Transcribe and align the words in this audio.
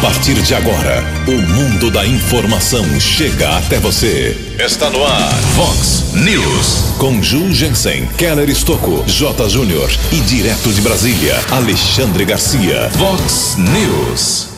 A 0.00 0.04
partir 0.04 0.32
de 0.40 0.54
agora, 0.54 1.04
o 1.28 1.32
mundo 1.52 1.90
da 1.90 2.06
informação 2.06 2.82
chega 2.98 3.58
até 3.58 3.78
você. 3.78 4.34
Está 4.58 4.88
no 4.88 5.04
ar, 5.04 5.30
Fox 5.54 6.14
News. 6.14 6.94
Com 6.96 7.22
Ju 7.22 7.52
Jensen, 7.52 8.06
Keller 8.16 8.48
Estocco, 8.48 9.04
J. 9.06 9.50
Júnior 9.50 9.90
e 10.10 10.16
direto 10.20 10.72
de 10.72 10.80
Brasília, 10.80 11.38
Alexandre 11.50 12.24
Garcia. 12.24 12.90
Fox 12.92 13.56
News. 13.58 14.48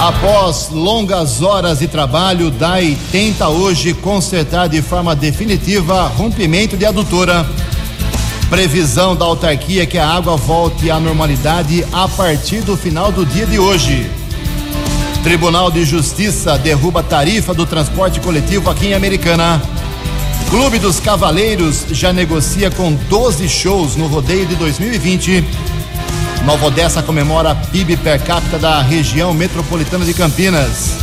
Após 0.00 0.70
longas 0.70 1.40
horas 1.40 1.78
de 1.78 1.86
trabalho, 1.86 2.50
DAI 2.50 2.98
tenta 3.12 3.48
hoje 3.50 3.94
consertar 3.94 4.68
de 4.68 4.82
forma 4.82 5.14
definitiva 5.14 6.08
rompimento 6.08 6.76
de 6.76 6.84
adutora. 6.84 7.46
Previsão 8.52 9.16
da 9.16 9.24
autarquia 9.24 9.84
é 9.84 9.86
que 9.86 9.96
a 9.96 10.06
água 10.06 10.36
volte 10.36 10.90
à 10.90 11.00
normalidade 11.00 11.86
a 11.90 12.06
partir 12.06 12.60
do 12.60 12.76
final 12.76 13.10
do 13.10 13.24
dia 13.24 13.46
de 13.46 13.58
hoje. 13.58 14.10
Tribunal 15.22 15.70
de 15.70 15.86
Justiça 15.86 16.58
derruba 16.58 17.02
tarifa 17.02 17.54
do 17.54 17.64
transporte 17.64 18.20
coletivo 18.20 18.68
aqui 18.68 18.88
em 18.88 18.94
Americana. 18.94 19.58
Clube 20.50 20.78
dos 20.78 21.00
Cavaleiros 21.00 21.86
já 21.92 22.12
negocia 22.12 22.70
com 22.70 22.92
12 22.92 23.48
shows 23.48 23.96
no 23.96 24.06
rodeio 24.06 24.44
de 24.44 24.54
2020. 24.56 25.42
Nova 26.44 26.66
Odessa 26.66 27.02
comemora 27.02 27.54
PIB 27.54 27.96
per 27.96 28.20
capita 28.20 28.58
da 28.58 28.82
região 28.82 29.32
metropolitana 29.32 30.04
de 30.04 30.12
Campinas. 30.12 30.98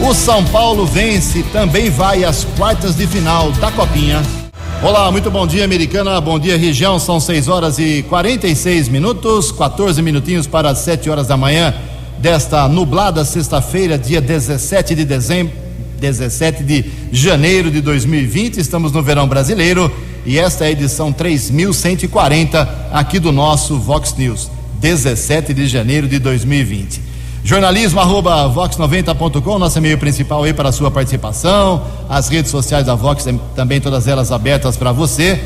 O 0.00 0.12
São 0.12 0.44
Paulo 0.46 0.84
vence, 0.84 1.44
também 1.52 1.88
vai 1.88 2.24
às 2.24 2.42
quartas 2.42 2.96
de 2.96 3.06
final 3.06 3.52
da 3.52 3.70
Copinha. 3.70 4.37
Olá, 4.80 5.10
muito 5.10 5.28
bom 5.28 5.44
dia, 5.44 5.64
americana. 5.64 6.20
Bom 6.20 6.38
dia, 6.38 6.56
região. 6.56 7.00
São 7.00 7.18
6 7.18 7.48
horas 7.48 7.80
e 7.80 8.04
46 8.04 8.88
minutos, 8.88 9.50
14 9.50 10.00
minutinhos 10.00 10.46
para 10.46 10.70
as 10.70 10.78
7 10.78 11.10
horas 11.10 11.26
da 11.26 11.36
manhã 11.36 11.74
desta 12.18 12.68
nublada 12.68 13.24
sexta-feira, 13.24 13.98
dia 13.98 14.20
17 14.20 14.94
de 14.94 15.04
dezembro, 15.04 15.52
17 15.98 16.62
de 16.62 16.84
janeiro 17.10 17.72
de 17.72 17.80
2020. 17.80 18.58
Estamos 18.58 18.92
no 18.92 19.02
verão 19.02 19.26
brasileiro 19.26 19.92
e 20.24 20.38
esta 20.38 20.64
é 20.64 20.68
a 20.68 20.70
edição 20.70 21.12
3140 21.12 22.88
aqui 22.92 23.18
do 23.18 23.32
nosso 23.32 23.80
Vox 23.80 24.14
News, 24.16 24.48
17 24.80 25.54
de 25.54 25.66
janeiro 25.66 26.06
de 26.06 26.20
2020. 26.20 27.07
Jornalismo 27.48 27.98
arroba 27.98 28.46
vox90.com, 28.50 29.58
nosso 29.58 29.78
e-mail 29.78 29.96
principal 29.96 30.44
aí 30.44 30.52
para 30.52 30.68
a 30.68 30.72
sua 30.72 30.90
participação. 30.90 31.82
As 32.06 32.28
redes 32.28 32.50
sociais 32.50 32.84
da 32.84 32.94
Vox, 32.94 33.26
também 33.56 33.80
todas 33.80 34.06
elas 34.06 34.30
abertas 34.30 34.76
para 34.76 34.92
você. 34.92 35.42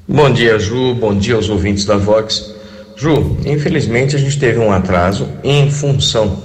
Bom 0.05 0.29
dia, 0.29 0.59
Ju, 0.59 0.93
bom 0.93 1.17
dia 1.17 1.35
aos 1.35 1.47
ouvintes 1.47 1.85
da 1.85 1.95
Vox. 1.95 2.53
Ju, 2.97 3.37
infelizmente 3.45 4.13
a 4.13 4.19
gente 4.19 4.37
teve 4.37 4.59
um 4.59 4.73
atraso 4.73 5.29
em 5.41 5.71
função 5.71 6.37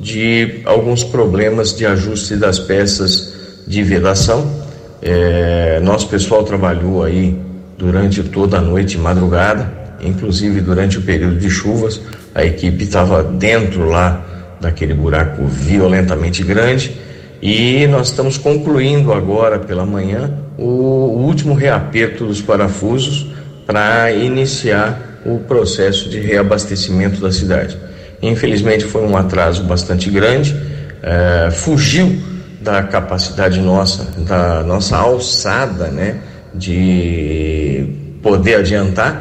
de 0.00 0.62
alguns 0.64 1.04
problemas 1.04 1.76
de 1.76 1.84
ajuste 1.84 2.34
das 2.34 2.58
peças 2.58 3.34
de 3.66 3.82
vedação. 3.82 4.50
É, 5.02 5.78
nosso 5.80 6.08
pessoal 6.08 6.44
trabalhou 6.44 7.04
aí 7.04 7.38
durante 7.76 8.22
toda 8.22 8.56
a 8.56 8.60
noite 8.62 8.94
e 8.94 8.98
madrugada, 8.98 9.70
inclusive 10.00 10.62
durante 10.62 10.96
o 10.96 11.02
período 11.02 11.36
de 11.36 11.50
chuvas, 11.50 12.00
a 12.34 12.42
equipe 12.42 12.84
estava 12.84 13.22
dentro 13.22 13.84
lá 13.84 14.24
daquele 14.62 14.94
buraco 14.94 15.44
violentamente 15.44 16.42
grande. 16.42 17.01
E 17.42 17.88
nós 17.88 18.06
estamos 18.08 18.38
concluindo 18.38 19.12
agora 19.12 19.58
pela 19.58 19.84
manhã 19.84 20.32
o, 20.56 21.24
último 21.26 21.54
reaperto 21.54 22.24
dos 22.24 22.40
parafusos 22.40 23.26
para 23.66 24.12
iniciar 24.12 25.20
o 25.26 25.40
processo 25.40 26.08
de 26.08 26.20
reabastecimento 26.20 27.20
da 27.20 27.32
cidade. 27.32 27.76
Infelizmente 28.22 28.84
foi 28.84 29.02
um 29.02 29.16
atraso 29.16 29.64
bastante 29.64 30.08
grande, 30.08 30.54
eh, 31.02 31.50
fugiu 31.50 32.16
da 32.60 32.80
capacidade 32.84 33.60
nossa, 33.60 34.04
da 34.20 34.62
nossa 34.62 34.96
alçada, 34.96 35.88
né, 35.88 36.20
de 36.54 37.88
poder 38.22 38.56
adiantar, 38.56 39.20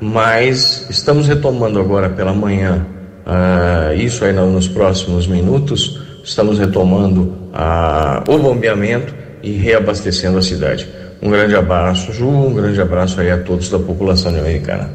mas 0.00 0.86
estamos 0.90 1.28
retomando 1.28 1.78
agora 1.78 2.08
pela 2.08 2.32
manhã 2.32 2.84
ah, 3.24 3.94
isso 3.94 4.24
aí 4.24 4.32
nos 4.32 4.66
próximos 4.66 5.26
minutos, 5.28 5.99
estamos 6.24 6.58
retomando 6.58 7.34
ah, 7.52 8.22
o 8.28 8.38
bombeamento 8.38 9.14
e 9.42 9.52
reabastecendo 9.52 10.38
a 10.38 10.42
cidade. 10.42 10.88
Um 11.22 11.30
grande 11.30 11.54
abraço, 11.54 12.12
Ju, 12.12 12.28
um 12.28 12.54
grande 12.54 12.80
abraço 12.80 13.20
aí 13.20 13.30
a 13.30 13.38
todos 13.38 13.68
da 13.68 13.78
população 13.78 14.30
americana. 14.30 14.90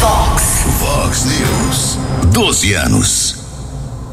Fox. 0.00 0.64
Fox 0.78 1.24
News. 1.24 1.98
12 2.32 2.74
anos. 2.74 3.36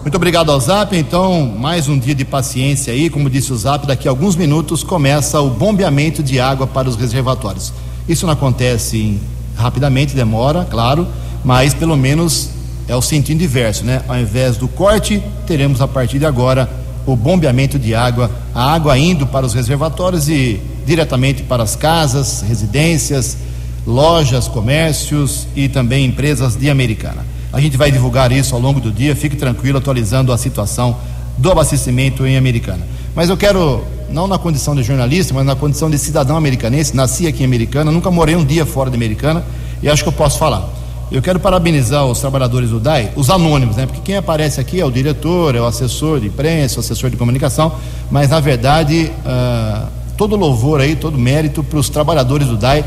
Muito 0.01 0.15
obrigado 0.15 0.51
ao 0.51 0.59
Zap. 0.59 0.95
Então, 0.97 1.45
mais 1.45 1.87
um 1.87 1.97
dia 1.97 2.13
de 2.13 2.25
paciência 2.25 2.91
aí. 2.91 3.09
Como 3.09 3.29
disse 3.29 3.53
o 3.53 3.55
Zap, 3.55 3.87
daqui 3.87 4.07
a 4.07 4.11
alguns 4.11 4.35
minutos 4.35 4.83
começa 4.83 5.39
o 5.39 5.49
bombeamento 5.49 6.21
de 6.21 6.39
água 6.39 6.67
para 6.67 6.89
os 6.89 6.95
reservatórios. 6.95 7.71
Isso 8.07 8.25
não 8.25 8.33
acontece 8.33 9.17
rapidamente, 9.55 10.15
demora, 10.15 10.65
claro, 10.69 11.07
mas 11.43 11.73
pelo 11.73 11.95
menos 11.95 12.49
é 12.87 12.95
o 12.95 13.01
sentido 13.01 13.43
inverso, 13.43 13.83
né? 13.83 14.01
Ao 14.07 14.17
invés 14.17 14.57
do 14.57 14.67
corte, 14.67 15.21
teremos 15.47 15.81
a 15.81 15.87
partir 15.87 16.19
de 16.19 16.25
agora 16.25 16.69
o 17.05 17.15
bombeamento 17.15 17.77
de 17.77 17.93
água, 17.93 18.31
a 18.53 18.73
água 18.73 18.97
indo 18.97 19.27
para 19.27 19.45
os 19.45 19.53
reservatórios 19.53 20.29
e 20.29 20.59
diretamente 20.85 21.43
para 21.43 21.63
as 21.63 21.75
casas, 21.75 22.41
residências, 22.47 23.37
lojas, 23.85 24.47
comércios 24.47 25.47
e 25.55 25.67
também 25.67 26.05
empresas 26.05 26.55
de 26.55 26.69
Americana. 26.69 27.25
A 27.51 27.59
gente 27.59 27.77
vai 27.77 27.91
divulgar 27.91 28.31
isso 28.31 28.55
ao 28.55 28.61
longo 28.61 28.79
do 28.79 28.91
dia, 28.91 29.15
fique 29.15 29.35
tranquilo, 29.35 29.77
atualizando 29.77 30.31
a 30.31 30.37
situação 30.37 30.97
do 31.37 31.51
abastecimento 31.51 32.25
em 32.25 32.37
Americana. 32.37 32.85
Mas 33.15 33.29
eu 33.29 33.37
quero, 33.37 33.83
não 34.09 34.27
na 34.27 34.37
condição 34.37 34.75
de 34.75 34.83
jornalista, 34.83 35.33
mas 35.33 35.45
na 35.45 35.55
condição 35.55 35.89
de 35.89 35.97
cidadão 35.97 36.35
americanense, 36.35 36.95
nasci 36.95 37.27
aqui 37.27 37.43
em 37.43 37.45
Americana, 37.45 37.91
nunca 37.91 38.09
morei 38.09 38.35
um 38.35 38.45
dia 38.45 38.65
fora 38.65 38.89
de 38.89 38.95
Americana 38.95 39.43
e 39.81 39.89
acho 39.89 40.03
que 40.03 40.09
eu 40.09 40.13
posso 40.13 40.39
falar. 40.39 40.67
Eu 41.11 41.21
quero 41.21 41.39
parabenizar 41.39 42.05
os 42.05 42.19
trabalhadores 42.19 42.69
do 42.69 42.79
DAI, 42.79 43.11
os 43.15 43.29
anônimos, 43.29 43.75
né? 43.75 43.85
Porque 43.85 44.01
quem 44.01 44.17
aparece 44.17 44.59
aqui 44.59 44.79
é 44.79 44.85
o 44.85 44.91
diretor, 44.91 45.55
é 45.55 45.61
o 45.61 45.65
assessor 45.65 46.19
de 46.19 46.27
imprensa, 46.27 46.77
o 46.77 46.79
assessor 46.79 47.09
de 47.09 47.17
comunicação, 47.17 47.73
mas 48.09 48.29
na 48.29 48.39
verdade, 48.39 49.11
uh, 49.25 49.87
todo 50.17 50.35
louvor 50.35 50.81
aí, 50.81 50.95
todo 50.95 51.17
mérito 51.17 51.63
para 51.63 51.77
os 51.77 51.89
trabalhadores 51.89 52.47
do 52.47 52.57
DAI, 52.57 52.83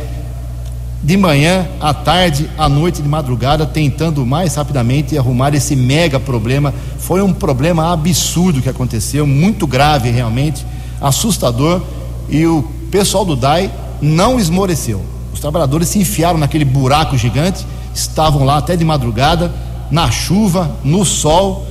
de 1.03 1.17
manhã, 1.17 1.69
à 1.81 1.95
tarde, 1.95 2.51
à 2.59 2.69
noite, 2.69 3.01
de 3.01 3.09
madrugada, 3.09 3.65
tentando 3.65 4.27
mais 4.27 4.57
rapidamente 4.57 5.17
arrumar 5.17 5.55
esse 5.55 5.77
mega 5.77 6.19
problema. 6.19 6.75
Foi 6.99 7.23
um 7.23 7.33
problema 7.33 7.93
absurdo 7.93 8.61
que 8.61 8.69
aconteceu, 8.69 9.25
muito 9.25 9.69
grave 9.69 10.11
realmente, 10.11 10.67
assustador, 11.01 11.81
e 12.29 12.45
o 12.45 12.65
pessoal 12.91 13.25
do 13.25 13.37
DAI 13.37 13.71
não 14.03 14.41
esmoreceu. 14.41 15.01
Os 15.33 15.39
trabalhadores 15.39 15.89
se 15.89 16.01
enfiaram 16.01 16.39
naquele 16.39 16.65
buraco 16.65 17.17
gigante 17.17 17.65
estavam 17.97 18.45
lá 18.45 18.59
até 18.59 18.77
de 18.77 18.85
madrugada, 18.85 19.53
na 19.91 20.11
chuva, 20.11 20.71
no 20.85 21.05
sol. 21.05 21.67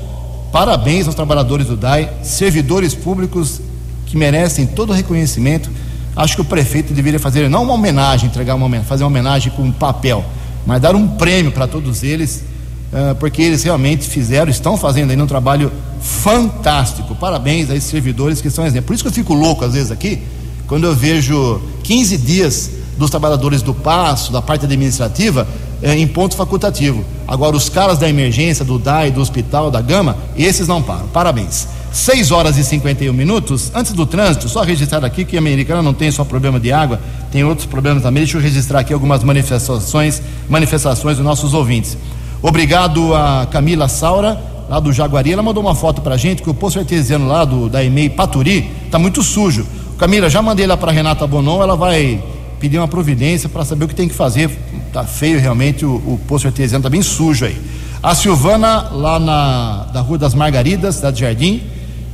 Parabéns 0.52 1.06
aos 1.06 1.16
trabalhadores 1.16 1.68
do 1.68 1.78
DAI, 1.78 2.12
servidores 2.24 2.96
públicos 2.96 3.62
que 4.06 4.18
merecem 4.18 4.66
todo 4.66 4.90
o 4.90 4.94
reconhecimento. 4.94 5.70
Acho 6.16 6.36
que 6.36 6.42
o 6.42 6.46
prefeito 6.46 6.94
deveria 6.94 7.20
fazer 7.20 7.50
não 7.50 7.64
uma 7.64 7.74
homenagem, 7.74 8.28
entregar 8.28 8.56
uma 8.56 8.66
homenagem, 8.66 8.88
fazer 8.88 9.04
uma 9.04 9.10
homenagem 9.10 9.52
com 9.52 9.72
papel, 9.72 10.24
mas 10.66 10.82
dar 10.82 10.96
um 10.96 11.08
prêmio 11.08 11.52
para 11.52 11.68
todos 11.68 12.04
eles, 12.04 12.44
uh, 12.92 13.14
porque 13.16 13.42
eles 13.42 13.64
realmente 13.64 14.08
fizeram, 14.08 14.50
estão 14.50 14.78
fazendo 14.78 15.12
ainda 15.12 15.24
um 15.24 15.28
trabalho 15.28 15.72
fantástico. 16.02 17.14
Parabéns 17.16 17.70
a 17.70 17.76
esses 17.76 17.90
servidores 17.90 18.42
que 18.42 18.50
são 18.50 18.66
exemplo. 18.66 18.88
Por 18.88 18.94
isso 18.94 19.04
que 19.04 19.10
eu 19.10 19.14
fico 19.14 19.34
louco 19.34 19.66
às 19.66 19.74
vezes 19.74 19.92
aqui, 19.92 20.22
quando 20.68 20.86
eu 20.86 20.96
vejo 20.96 21.62
15 21.84 22.18
dias 22.18 22.72
dos 22.98 23.10
trabalhadores 23.10 23.62
do 23.62 23.74
passo, 23.74 24.32
da 24.32 24.42
parte 24.42 24.66
administrativa, 24.66 25.48
é, 25.82 25.96
em 25.96 26.08
ponto 26.08 26.36
facultativo. 26.36 27.04
Agora, 27.28 27.56
os 27.56 27.70
caras 27.70 27.98
da 27.98 28.10
emergência, 28.10 28.64
do 28.64 28.78
DAI, 28.78 29.12
do 29.12 29.22
hospital, 29.22 29.72
da 29.72 29.82
Gama, 29.82 30.18
esses 30.38 30.68
não 30.68 30.82
param. 30.82 31.08
Parabéns. 31.08 31.68
6 31.92 32.32
horas 32.32 32.58
e 32.58 32.64
51 32.64 33.14
minutos. 33.14 33.72
Antes 33.74 33.94
do 33.94 34.06
trânsito, 34.06 34.50
só 34.50 34.64
registrar 34.64 35.04
aqui 35.06 35.24
que 35.24 35.38
a 35.38 35.40
americana 35.40 35.82
não 35.82 35.94
tem 35.94 36.12
só 36.12 36.26
problema 36.26 36.60
de 36.60 36.72
água, 36.72 37.00
tem 37.32 37.44
outros 37.46 37.66
problemas 37.66 38.04
também. 38.04 38.24
Deixa 38.24 38.38
eu 38.38 38.42
registrar 38.42 38.80
aqui 38.80 38.94
algumas 38.94 39.24
manifestações, 39.24 40.22
manifestações 40.50 41.16
dos 41.16 41.26
nossos 41.26 41.54
ouvintes. 41.54 41.98
Obrigado 42.42 43.16
a 43.16 43.48
Camila 43.50 43.88
Saura, 43.88 44.38
lá 44.70 44.80
do 44.80 44.92
Jaguari. 44.92 45.32
Ela 45.32 45.42
mandou 45.42 45.64
uma 45.64 45.74
foto 45.74 46.02
pra 46.02 46.18
gente 46.18 46.42
que 46.44 46.50
o 46.50 46.54
poço 46.54 46.78
artesiano 46.78 47.28
lá 47.28 47.46
do, 47.46 47.70
da 47.70 47.84
EMEI 47.84 48.10
Paturi 48.10 48.70
tá 48.92 49.00
muito 49.00 49.24
sujo. 49.24 49.66
Camila, 49.98 50.30
já 50.30 50.42
mandei 50.42 50.68
lá 50.68 50.76
para 50.76 50.92
Renata 50.92 51.26
Bonon, 51.26 51.64
ela 51.64 51.78
vai 51.78 52.22
pedir 52.66 52.80
uma 52.80 52.88
providência 52.88 53.48
para 53.48 53.64
saber 53.64 53.86
o 53.86 53.88
que 53.88 53.94
tem 53.94 54.08
que 54.08 54.16
fazer. 54.16 54.50
Tá 54.92 55.04
feio 55.04 55.40
realmente, 55.40 55.86
o, 55.86 55.98
o 55.98 56.20
poço 56.28 56.48
artesiano 56.48 56.80
está 56.80 56.90
bem 56.90 57.04
sujo 57.04 57.46
aí. 57.46 57.56
A 58.02 58.16
Silvana, 58.16 58.90
lá 58.92 59.20
na 59.20 59.84
da 59.94 60.02
Rua 60.02 60.18
das 60.18 60.34
Margaridas, 60.34 61.00
de 61.00 61.20
Jardim, 61.20 61.62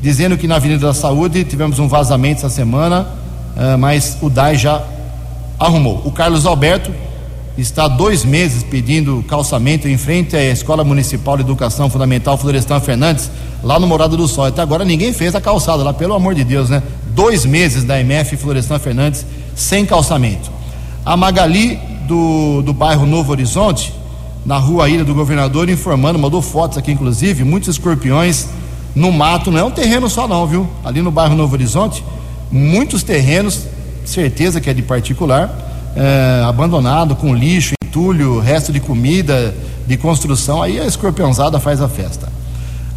dizendo 0.01 0.37
que 0.37 0.47
na 0.47 0.57
Avenida 0.57 0.87
da 0.87 0.93
Saúde 0.93 1.45
tivemos 1.45 1.79
um 1.79 1.87
vazamento 1.87 2.39
essa 2.39 2.49
semana, 2.49 3.07
uh, 3.55 3.77
mas 3.77 4.17
o 4.21 4.29
DAI 4.29 4.57
já 4.57 4.83
arrumou. 5.57 6.01
O 6.03 6.11
Carlos 6.11 6.45
Alberto 6.45 6.91
está 7.57 7.87
dois 7.87 8.25
meses 8.25 8.61
pedindo 8.61 9.23
calçamento 9.29 9.87
em 9.87 9.97
frente 9.97 10.35
à 10.35 10.43
Escola 10.43 10.83
Municipal 10.83 11.37
de 11.37 11.43
Educação 11.43 11.89
Fundamental 11.89 12.37
Florestan 12.37 12.81
Fernandes, 12.81 13.31
lá 13.63 13.79
no 13.79 13.87
Morado 13.87 14.17
do 14.17 14.27
Sol. 14.27 14.47
Até 14.47 14.61
agora 14.61 14.83
ninguém 14.83 15.13
fez 15.13 15.33
a 15.33 15.39
calçada 15.39 15.81
lá, 15.81 15.93
pelo 15.93 16.13
amor 16.13 16.35
de 16.35 16.43
Deus, 16.43 16.69
né? 16.69 16.83
Dois 17.15 17.45
meses 17.45 17.85
da 17.85 18.01
MF 18.01 18.35
Florestan 18.35 18.79
Fernandes 18.79 19.25
sem 19.55 19.85
calçamento. 19.85 20.49
A 21.05 21.17
Magali, 21.17 21.79
do, 22.07 22.61
do 22.61 22.73
bairro 22.73 23.05
Novo 23.05 23.31
Horizonte, 23.31 23.93
na 24.45 24.57
rua 24.57 24.89
Ilha 24.89 25.03
do 25.03 25.13
Governador, 25.13 25.69
informando, 25.69 26.17
mandou 26.17 26.41
fotos 26.41 26.77
aqui, 26.77 26.91
inclusive, 26.91 27.43
muitos 27.43 27.69
escorpiões 27.69 28.47
no 28.95 29.11
mato. 29.11 29.51
Não 29.51 29.59
é 29.59 29.63
um 29.63 29.71
terreno 29.71 30.09
só, 30.09 30.27
não, 30.27 30.45
viu? 30.47 30.67
Ali 30.83 31.01
no 31.01 31.11
bairro 31.11 31.35
Novo 31.35 31.53
Horizonte, 31.53 32.03
muitos 32.51 33.03
terrenos, 33.03 33.67
certeza 34.05 34.59
que 34.59 34.69
é 34.69 34.73
de 34.73 34.81
particular, 34.81 35.93
é, 35.95 36.43
abandonado, 36.45 37.15
com 37.15 37.35
lixo, 37.35 37.73
entulho, 37.83 38.39
resto 38.39 38.71
de 38.71 38.79
comida, 38.79 39.55
de 39.85 39.97
construção. 39.97 40.61
Aí 40.61 40.79
a 40.79 40.85
escorpiãozada 40.85 41.59
faz 41.59 41.81
a 41.81 41.87
festa. 41.87 42.31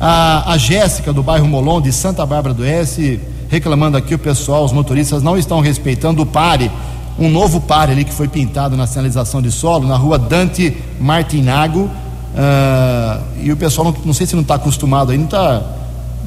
A, 0.01 0.53
a 0.53 0.59
Jéssica, 0.59 1.12
do 1.12 1.23
bairro 1.23 1.47
Molon, 1.47 1.81
de 1.81 1.93
Santa 1.93 2.25
Bárbara 2.25 2.55
do 2.55 2.62
Oeste, 2.62 3.21
reclamando 3.55 3.97
aqui 3.97 4.15
o 4.15 4.19
pessoal, 4.19 4.65
os 4.65 4.73
motoristas 4.73 5.23
não 5.23 5.39
estão 5.39 5.61
respeitando 5.61 6.23
o 6.23 6.27
pare, 6.27 6.71
um 7.17 7.31
novo 7.31 7.61
pare 7.61 7.93
ali 7.93 8.05
que 8.05 8.12
foi 8.12 8.27
pintado 8.27 8.77
na 8.77 8.87
sinalização 8.87 9.41
de 9.41 9.53
solo, 9.53 9.87
na 9.87 9.97
rua 9.97 10.19
Dante 10.19 10.77
Martinago, 11.01 11.83
uh, 11.83 13.23
e 13.41 13.53
o 13.53 13.56
pessoal 13.56 13.93
não, 13.93 13.97
não 14.06 14.12
sei 14.12 14.27
se 14.27 14.35
não 14.35 14.43
está 14.43 14.56
acostumado 14.56 15.12
aí, 15.12 15.19
não 15.19 15.27
está 15.27 15.62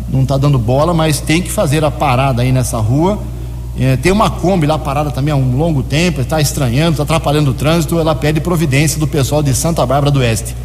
não 0.09 0.25
tá 0.25 0.37
dando 0.37 0.57
bola, 0.57 0.93
mas 0.93 1.19
tem 1.19 1.41
que 1.41 1.51
fazer 1.51 1.83
a 1.83 1.91
parada 1.91 2.41
aí 2.41 2.51
nessa 2.51 2.77
rua. 2.77 3.19
É, 3.77 3.97
tem 3.97 4.11
uma 4.11 4.29
Kombi 4.29 4.65
lá 4.65 4.79
parada 4.79 5.11
também 5.11 5.33
há 5.33 5.35
um 5.35 5.57
longo 5.57 5.83
tempo, 5.83 6.21
está 6.21 6.39
estranhando, 6.39 6.91
está 6.91 7.03
atrapalhando 7.03 7.51
o 7.51 7.53
trânsito. 7.53 7.99
Ela 7.99 8.15
pede 8.15 8.39
providência 8.39 8.99
do 8.99 9.07
pessoal 9.07 9.43
de 9.43 9.53
Santa 9.53 9.85
Bárbara 9.85 10.09
do 10.09 10.19
Oeste. 10.19 10.55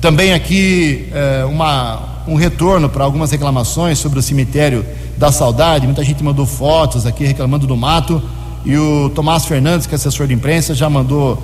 Também 0.00 0.34
aqui 0.34 1.08
é, 1.12 1.44
uma, 1.46 2.22
um 2.28 2.34
retorno 2.34 2.88
para 2.88 3.02
algumas 3.02 3.30
reclamações 3.30 3.98
sobre 3.98 4.18
o 4.18 4.22
cemitério 4.22 4.84
da 5.22 5.30
saudade. 5.30 5.86
Muita 5.86 6.02
gente 6.02 6.20
mandou 6.24 6.44
fotos 6.44 7.06
aqui 7.06 7.24
reclamando 7.24 7.64
do 7.64 7.76
mato. 7.76 8.20
E 8.64 8.76
o 8.76 9.08
Tomás 9.10 9.44
Fernandes, 9.44 9.86
que 9.86 9.94
é 9.94 9.96
assessor 9.96 10.26
de 10.26 10.34
imprensa, 10.34 10.74
já 10.74 10.90
mandou 10.90 11.40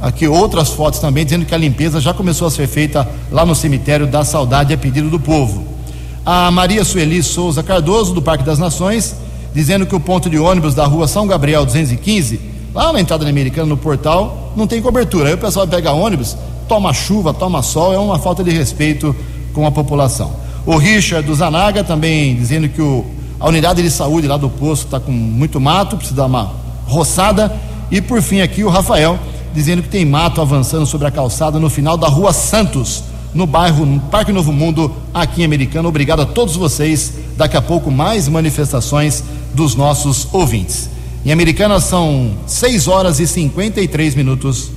aqui 0.00 0.26
outras 0.26 0.70
fotos 0.70 0.98
também, 0.98 1.26
dizendo 1.26 1.44
que 1.44 1.54
a 1.54 1.58
limpeza 1.58 2.00
já 2.00 2.14
começou 2.14 2.48
a 2.48 2.50
ser 2.50 2.66
feita 2.66 3.06
lá 3.30 3.44
no 3.44 3.54
cemitério 3.54 4.06
da 4.06 4.24
saudade 4.24 4.72
a 4.72 4.78
pedido 4.78 5.10
do 5.10 5.20
povo. 5.20 5.62
A 6.24 6.50
Maria 6.50 6.82
Sueli 6.86 7.22
Souza 7.22 7.62
Cardoso, 7.62 8.14
do 8.14 8.22
Parque 8.22 8.44
das 8.44 8.58
Nações, 8.58 9.14
dizendo 9.54 9.84
que 9.84 9.94
o 9.94 10.00
ponto 10.00 10.30
de 10.30 10.38
ônibus 10.38 10.74
da 10.74 10.86
rua 10.86 11.06
São 11.06 11.26
Gabriel 11.26 11.66
215, 11.66 12.40
lá 12.74 12.94
na 12.94 13.00
entrada 13.00 13.24
da 13.24 13.30
Americana, 13.30 13.66
no 13.66 13.76
portal, 13.76 14.54
não 14.56 14.66
tem 14.66 14.80
cobertura. 14.80 15.28
Aí 15.28 15.34
o 15.34 15.38
pessoal 15.38 15.68
pega 15.68 15.92
ônibus, 15.92 16.34
toma 16.66 16.94
chuva, 16.94 17.34
toma 17.34 17.62
sol, 17.62 17.92
é 17.92 17.98
uma 17.98 18.18
falta 18.18 18.42
de 18.42 18.50
respeito 18.50 19.14
com 19.52 19.66
a 19.66 19.70
população. 19.70 20.32
O 20.64 20.78
Richard 20.78 21.26
do 21.26 21.34
Zanaga 21.34 21.84
também 21.84 22.34
dizendo 22.34 22.70
que 22.70 22.80
o 22.80 23.17
a 23.40 23.48
unidade 23.48 23.82
de 23.82 23.90
saúde 23.90 24.26
lá 24.26 24.36
do 24.36 24.50
posto 24.50 24.86
está 24.86 24.98
com 24.98 25.12
muito 25.12 25.60
mato, 25.60 25.96
precisa 25.96 26.16
dar 26.16 26.26
uma 26.26 26.52
roçada. 26.86 27.54
E 27.90 28.00
por 28.00 28.20
fim 28.20 28.40
aqui 28.40 28.64
o 28.64 28.68
Rafael 28.68 29.18
dizendo 29.54 29.82
que 29.82 29.88
tem 29.88 30.04
mato 30.04 30.40
avançando 30.40 30.86
sobre 30.86 31.06
a 31.06 31.10
calçada 31.10 31.58
no 31.58 31.70
final 31.70 31.96
da 31.96 32.08
Rua 32.08 32.32
Santos, 32.32 33.02
no 33.34 33.46
bairro 33.46 33.86
no 33.86 34.00
Parque 34.00 34.32
Novo 34.32 34.52
Mundo, 34.52 34.92
aqui 35.12 35.42
em 35.42 35.44
Americana. 35.44 35.88
Obrigado 35.88 36.22
a 36.22 36.26
todos 36.26 36.56
vocês. 36.56 37.12
Daqui 37.36 37.56
a 37.56 37.62
pouco 37.62 37.90
mais 37.90 38.28
manifestações 38.28 39.22
dos 39.54 39.74
nossos 39.74 40.26
ouvintes. 40.32 40.90
Em 41.24 41.32
Americana 41.32 41.80
são 41.80 42.32
6 42.46 42.88
horas 42.88 43.20
e 43.20 43.26
53 43.26 44.14
minutos. 44.14 44.70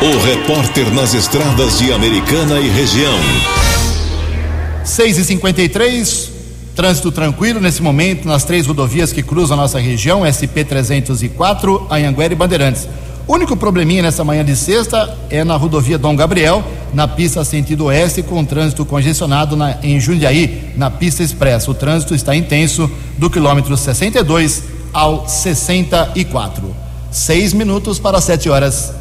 O 0.00 0.24
repórter 0.24 0.92
nas 0.92 1.14
estradas 1.14 1.78
de 1.78 1.92
Americana 1.92 2.60
e 2.60 2.68
região. 2.68 3.18
6 4.84 5.18
e 5.18 5.24
53 5.24 6.35
Trânsito 6.76 7.10
tranquilo 7.10 7.58
nesse 7.58 7.82
momento 7.82 8.28
nas 8.28 8.44
três 8.44 8.66
rodovias 8.66 9.10
que 9.10 9.22
cruzam 9.22 9.58
a 9.58 9.62
nossa 9.62 9.80
região, 9.80 10.20
SP-304, 10.20 11.86
Anhanguera 11.90 12.34
e 12.34 12.36
Bandeirantes. 12.36 12.86
O 13.26 13.32
único 13.32 13.56
probleminha 13.56 14.02
nessa 14.02 14.22
manhã 14.22 14.44
de 14.44 14.54
sexta 14.54 15.16
é 15.30 15.42
na 15.42 15.56
rodovia 15.56 15.96
Dom 15.96 16.14
Gabriel, 16.14 16.62
na 16.92 17.08
pista 17.08 17.42
sentido 17.46 17.86
oeste, 17.86 18.22
com 18.22 18.44
trânsito 18.44 18.84
congestionado 18.84 19.56
na, 19.56 19.78
em 19.82 19.98
Jundiaí, 19.98 20.74
na 20.76 20.90
pista 20.90 21.22
expressa. 21.22 21.70
O 21.70 21.74
trânsito 21.74 22.14
está 22.14 22.36
intenso 22.36 22.90
do 23.16 23.30
quilômetro 23.30 23.74
62 23.74 24.64
ao 24.92 25.26
64. 25.26 26.76
Seis 27.10 27.54
minutos 27.54 27.98
para 27.98 28.20
sete 28.20 28.50
horas. 28.50 28.92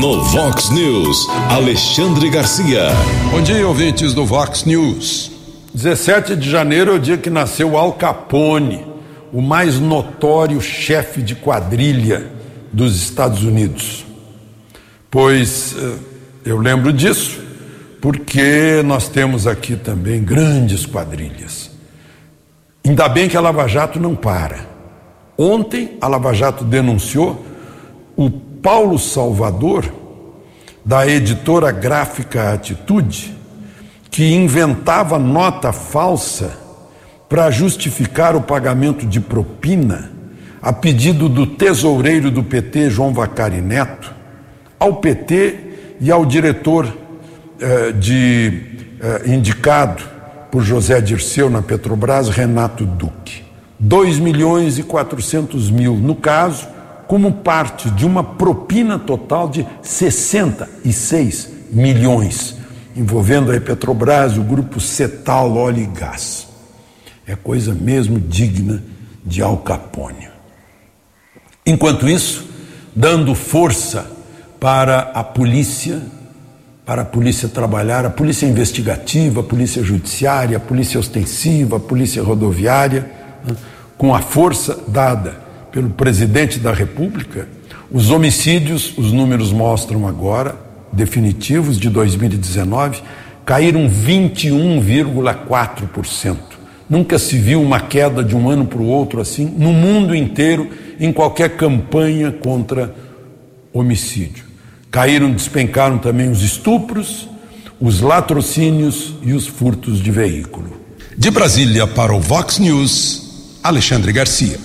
No 0.00 0.20
Vox 0.24 0.68
News, 0.70 1.28
Alexandre 1.48 2.28
Garcia. 2.28 2.88
Bom 3.30 3.40
dia, 3.40 3.66
ouvintes 3.66 4.12
do 4.12 4.26
Vox 4.26 4.64
News. 4.64 5.35
17 5.76 6.36
de 6.36 6.48
janeiro 6.50 6.92
é 6.92 6.94
o 6.94 6.98
dia 6.98 7.18
que 7.18 7.28
nasceu 7.28 7.76
Al 7.76 7.92
Capone, 7.92 8.82
o 9.30 9.42
mais 9.42 9.78
notório 9.78 10.58
chefe 10.58 11.20
de 11.20 11.34
quadrilha 11.34 12.32
dos 12.72 12.96
Estados 12.96 13.42
Unidos. 13.42 14.06
Pois 15.10 15.76
eh, 15.76 15.98
eu 16.46 16.56
lembro 16.56 16.94
disso, 16.94 17.38
porque 18.00 18.82
nós 18.86 19.10
temos 19.10 19.46
aqui 19.46 19.76
também 19.76 20.24
grandes 20.24 20.86
quadrilhas. 20.86 21.70
Ainda 22.82 23.06
bem 23.06 23.28
que 23.28 23.36
a 23.36 23.40
Lava 23.42 23.68
Jato 23.68 24.00
não 24.00 24.16
para. 24.16 24.60
Ontem 25.36 25.98
a 26.00 26.08
Lava 26.08 26.32
Jato 26.32 26.64
denunciou 26.64 27.44
o 28.16 28.30
Paulo 28.30 28.98
Salvador, 28.98 29.84
da 30.82 31.06
editora 31.06 31.70
gráfica 31.70 32.54
Atitude, 32.54 33.35
que 34.10 34.34
inventava 34.34 35.18
nota 35.18 35.72
falsa 35.72 36.56
para 37.28 37.50
justificar 37.50 38.36
o 38.36 38.42
pagamento 38.42 39.06
de 39.06 39.20
propina 39.20 40.10
a 40.62 40.72
pedido 40.72 41.28
do 41.28 41.46
tesoureiro 41.46 42.30
do 42.30 42.42
PT, 42.42 42.90
João 42.90 43.12
Vacari 43.12 43.60
Neto, 43.60 44.12
ao 44.80 44.96
PT 44.96 45.96
e 46.00 46.10
ao 46.10 46.26
diretor 46.26 46.92
eh, 47.60 47.92
de, 47.92 48.62
eh, 49.00 49.22
indicado 49.26 50.02
por 50.50 50.62
José 50.62 51.00
Dirceu 51.00 51.48
na 51.48 51.62
Petrobras, 51.62 52.28
Renato 52.28 52.84
Duque. 52.84 53.44
2 53.78 54.18
milhões 54.18 54.78
e 54.78 54.82
400 54.82 55.70
mil 55.70 55.94
no 55.94 56.14
caso, 56.14 56.66
como 57.06 57.30
parte 57.30 57.90
de 57.90 58.04
uma 58.04 58.24
propina 58.24 58.98
total 58.98 59.48
de 59.48 59.66
66 59.82 61.50
milhões, 61.70 62.56
envolvendo 62.96 63.52
a 63.52 63.60
Petrobras 63.60 64.38
o 64.38 64.42
grupo 64.42 64.80
Cetal 64.80 65.54
Óleo 65.54 65.82
e 65.82 65.86
Gás. 65.86 66.48
É 67.26 67.36
coisa 67.36 67.74
mesmo 67.74 68.18
digna 68.18 68.82
de 69.24 69.42
Al 69.42 69.58
Capone. 69.58 70.28
Enquanto 71.66 72.08
isso, 72.08 72.46
dando 72.94 73.34
força 73.34 74.10
para 74.58 75.10
a 75.12 75.22
polícia, 75.22 76.00
para 76.86 77.02
a 77.02 77.04
polícia 77.04 77.48
trabalhar, 77.48 78.06
a 78.06 78.10
polícia 78.10 78.46
investigativa, 78.46 79.40
a 79.40 79.44
polícia 79.44 79.82
judiciária, 79.82 80.56
a 80.56 80.60
polícia 80.60 80.98
ostensiva, 80.98 81.76
a 81.76 81.80
polícia 81.80 82.22
rodoviária, 82.22 83.10
né? 83.44 83.56
com 83.98 84.14
a 84.14 84.22
força 84.22 84.78
dada 84.88 85.36
pelo 85.72 85.90
presidente 85.90 86.58
da 86.58 86.72
República, 86.72 87.48
os 87.90 88.10
homicídios, 88.10 88.96
os 88.96 89.12
números 89.12 89.52
mostram 89.52 90.06
agora, 90.06 90.65
definitivos 90.92 91.78
de 91.78 91.88
2019, 91.90 93.02
caíram 93.44 93.88
21,4%. 93.88 96.36
Nunca 96.88 97.18
se 97.18 97.36
viu 97.36 97.60
uma 97.60 97.80
queda 97.80 98.22
de 98.22 98.36
um 98.36 98.48
ano 98.48 98.66
para 98.66 98.78
o 98.78 98.86
outro 98.86 99.20
assim, 99.20 99.44
no 99.44 99.72
mundo 99.72 100.14
inteiro, 100.14 100.70
em 101.00 101.12
qualquer 101.12 101.56
campanha 101.56 102.30
contra 102.30 102.94
homicídio. 103.72 104.44
Caíram, 104.90 105.32
despencaram 105.32 105.98
também 105.98 106.30
os 106.30 106.42
estupros, 106.42 107.28
os 107.80 108.00
latrocínios 108.00 109.14
e 109.22 109.32
os 109.32 109.46
furtos 109.46 110.00
de 110.00 110.10
veículo. 110.10 110.80
De 111.18 111.30
Brasília 111.30 111.86
para 111.86 112.14
o 112.14 112.20
Vox 112.20 112.58
News, 112.58 113.58
Alexandre 113.62 114.12
Garcia. 114.12 114.58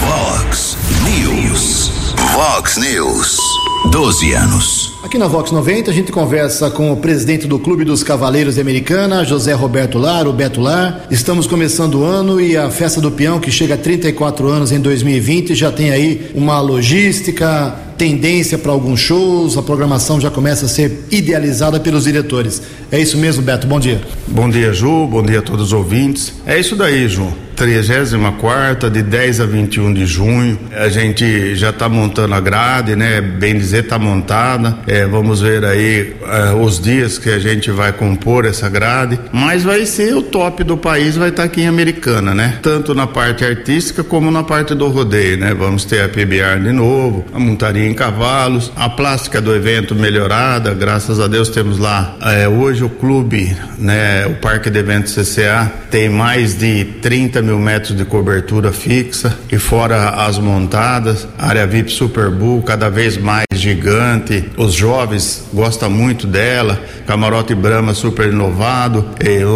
Vox 0.00 0.76
News. 1.04 1.90
Vox 2.32 2.76
News. 2.78 3.43
12 3.90 4.32
anos. 4.32 4.94
Aqui 5.04 5.18
na 5.18 5.28
Vox 5.28 5.50
90 5.50 5.90
a 5.90 5.94
gente 5.94 6.10
conversa 6.10 6.70
com 6.70 6.90
o 6.90 6.96
presidente 6.96 7.46
do 7.46 7.58
Clube 7.58 7.84
dos 7.84 8.02
Cavaleiros 8.02 8.54
de 8.54 8.60
Americana, 8.60 9.24
José 9.24 9.52
Roberto 9.52 9.98
Lar, 9.98 10.26
o 10.26 10.32
Beto 10.32 10.60
Lar. 10.60 11.06
Estamos 11.10 11.46
começando 11.46 11.96
o 11.96 12.04
ano 12.04 12.40
e 12.40 12.56
a 12.56 12.70
Festa 12.70 13.00
do 13.00 13.10
Peão, 13.10 13.38
que 13.38 13.50
chega 13.50 13.74
a 13.74 13.78
34 13.78 14.48
anos 14.48 14.72
em 14.72 14.80
2020, 14.80 15.54
já 15.54 15.70
tem 15.70 15.90
aí 15.90 16.30
uma 16.34 16.60
logística, 16.60 17.76
tendência 17.96 18.58
para 18.58 18.72
alguns 18.72 19.00
shows, 19.00 19.56
a 19.56 19.62
programação 19.62 20.20
já 20.20 20.30
começa 20.30 20.66
a 20.66 20.68
ser 20.68 21.04
idealizada 21.10 21.78
pelos 21.78 22.04
diretores. 22.04 22.62
É 22.90 22.98
isso 22.98 23.16
mesmo, 23.18 23.42
Beto? 23.42 23.66
Bom 23.66 23.78
dia. 23.78 24.00
Bom 24.26 24.48
dia, 24.48 24.72
Ju. 24.72 25.06
Bom 25.06 25.22
dia 25.22 25.38
a 25.38 25.42
todos 25.42 25.66
os 25.66 25.72
ouvintes. 25.72 26.32
É 26.46 26.58
isso 26.58 26.74
daí, 26.74 27.06
Ju. 27.08 27.32
34 27.54 28.90
de 28.90 29.02
10 29.02 29.40
a 29.40 29.46
21 29.46 29.94
de 29.94 30.06
junho. 30.06 30.58
A 30.72 30.88
gente 30.88 31.54
já 31.54 31.70
está 31.70 31.88
montando 31.88 32.34
a 32.34 32.40
grade, 32.40 32.96
né? 32.96 33.20
Bem 33.20 33.56
dizer, 33.56 33.84
está 33.84 33.98
montada. 33.98 34.78
É, 34.86 35.06
vamos 35.06 35.40
ver 35.40 35.64
aí 35.64 36.14
é, 36.26 36.52
os 36.52 36.80
dias 36.80 37.18
que 37.18 37.30
a 37.30 37.38
gente 37.38 37.70
vai 37.70 37.92
compor 37.92 38.44
essa 38.44 38.68
grade. 38.68 39.18
Mas 39.32 39.62
vai 39.62 39.86
ser 39.86 40.14
o 40.14 40.22
top 40.22 40.64
do 40.64 40.76
país, 40.76 41.16
vai 41.16 41.28
estar 41.28 41.42
tá 41.42 41.46
aqui 41.46 41.62
em 41.62 41.66
Americana, 41.66 42.34
né? 42.34 42.58
Tanto 42.62 42.94
na 42.94 43.06
parte 43.06 43.44
artística 43.44 44.02
como 44.02 44.30
na 44.30 44.42
parte 44.42 44.74
do 44.74 44.88
rodeio, 44.88 45.38
né? 45.38 45.54
Vamos 45.54 45.84
ter 45.84 46.02
a 46.02 46.08
PBR 46.08 46.60
de 46.62 46.72
novo, 46.72 47.24
a 47.32 47.38
montaria 47.38 47.88
em 47.88 47.94
cavalos, 47.94 48.72
a 48.76 48.88
plástica 48.88 49.40
do 49.40 49.54
evento 49.54 49.94
melhorada. 49.94 50.74
Graças 50.74 51.20
a 51.20 51.26
Deus 51.26 51.48
temos 51.48 51.78
lá 51.78 52.16
é, 52.22 52.48
hoje 52.48 52.82
o 52.82 52.88
clube, 52.88 53.56
né? 53.78 54.26
O 54.26 54.34
Parque 54.34 54.70
de 54.70 54.78
Eventos 54.78 55.14
CCA 55.14 55.70
tem 55.90 56.08
mais 56.08 56.58
de 56.58 56.84
30 57.00 57.43
mil 57.44 57.58
metros 57.58 57.96
de 57.96 58.04
cobertura 58.04 58.72
fixa 58.72 59.36
e 59.50 59.58
fora 59.58 60.08
as 60.10 60.38
montadas, 60.38 61.28
área 61.38 61.66
VIP 61.66 61.92
Super 61.92 62.30
Bull 62.30 62.62
cada 62.62 62.88
vez 62.88 63.16
mais 63.16 63.44
gigante, 63.52 64.50
os 64.56 64.72
jovens 64.72 65.44
gostam 65.52 65.90
muito 65.90 66.26
dela, 66.26 66.80
camarote 67.06 67.54
Brahma 67.54 67.94
super 67.94 68.32
inovado, 68.32 69.04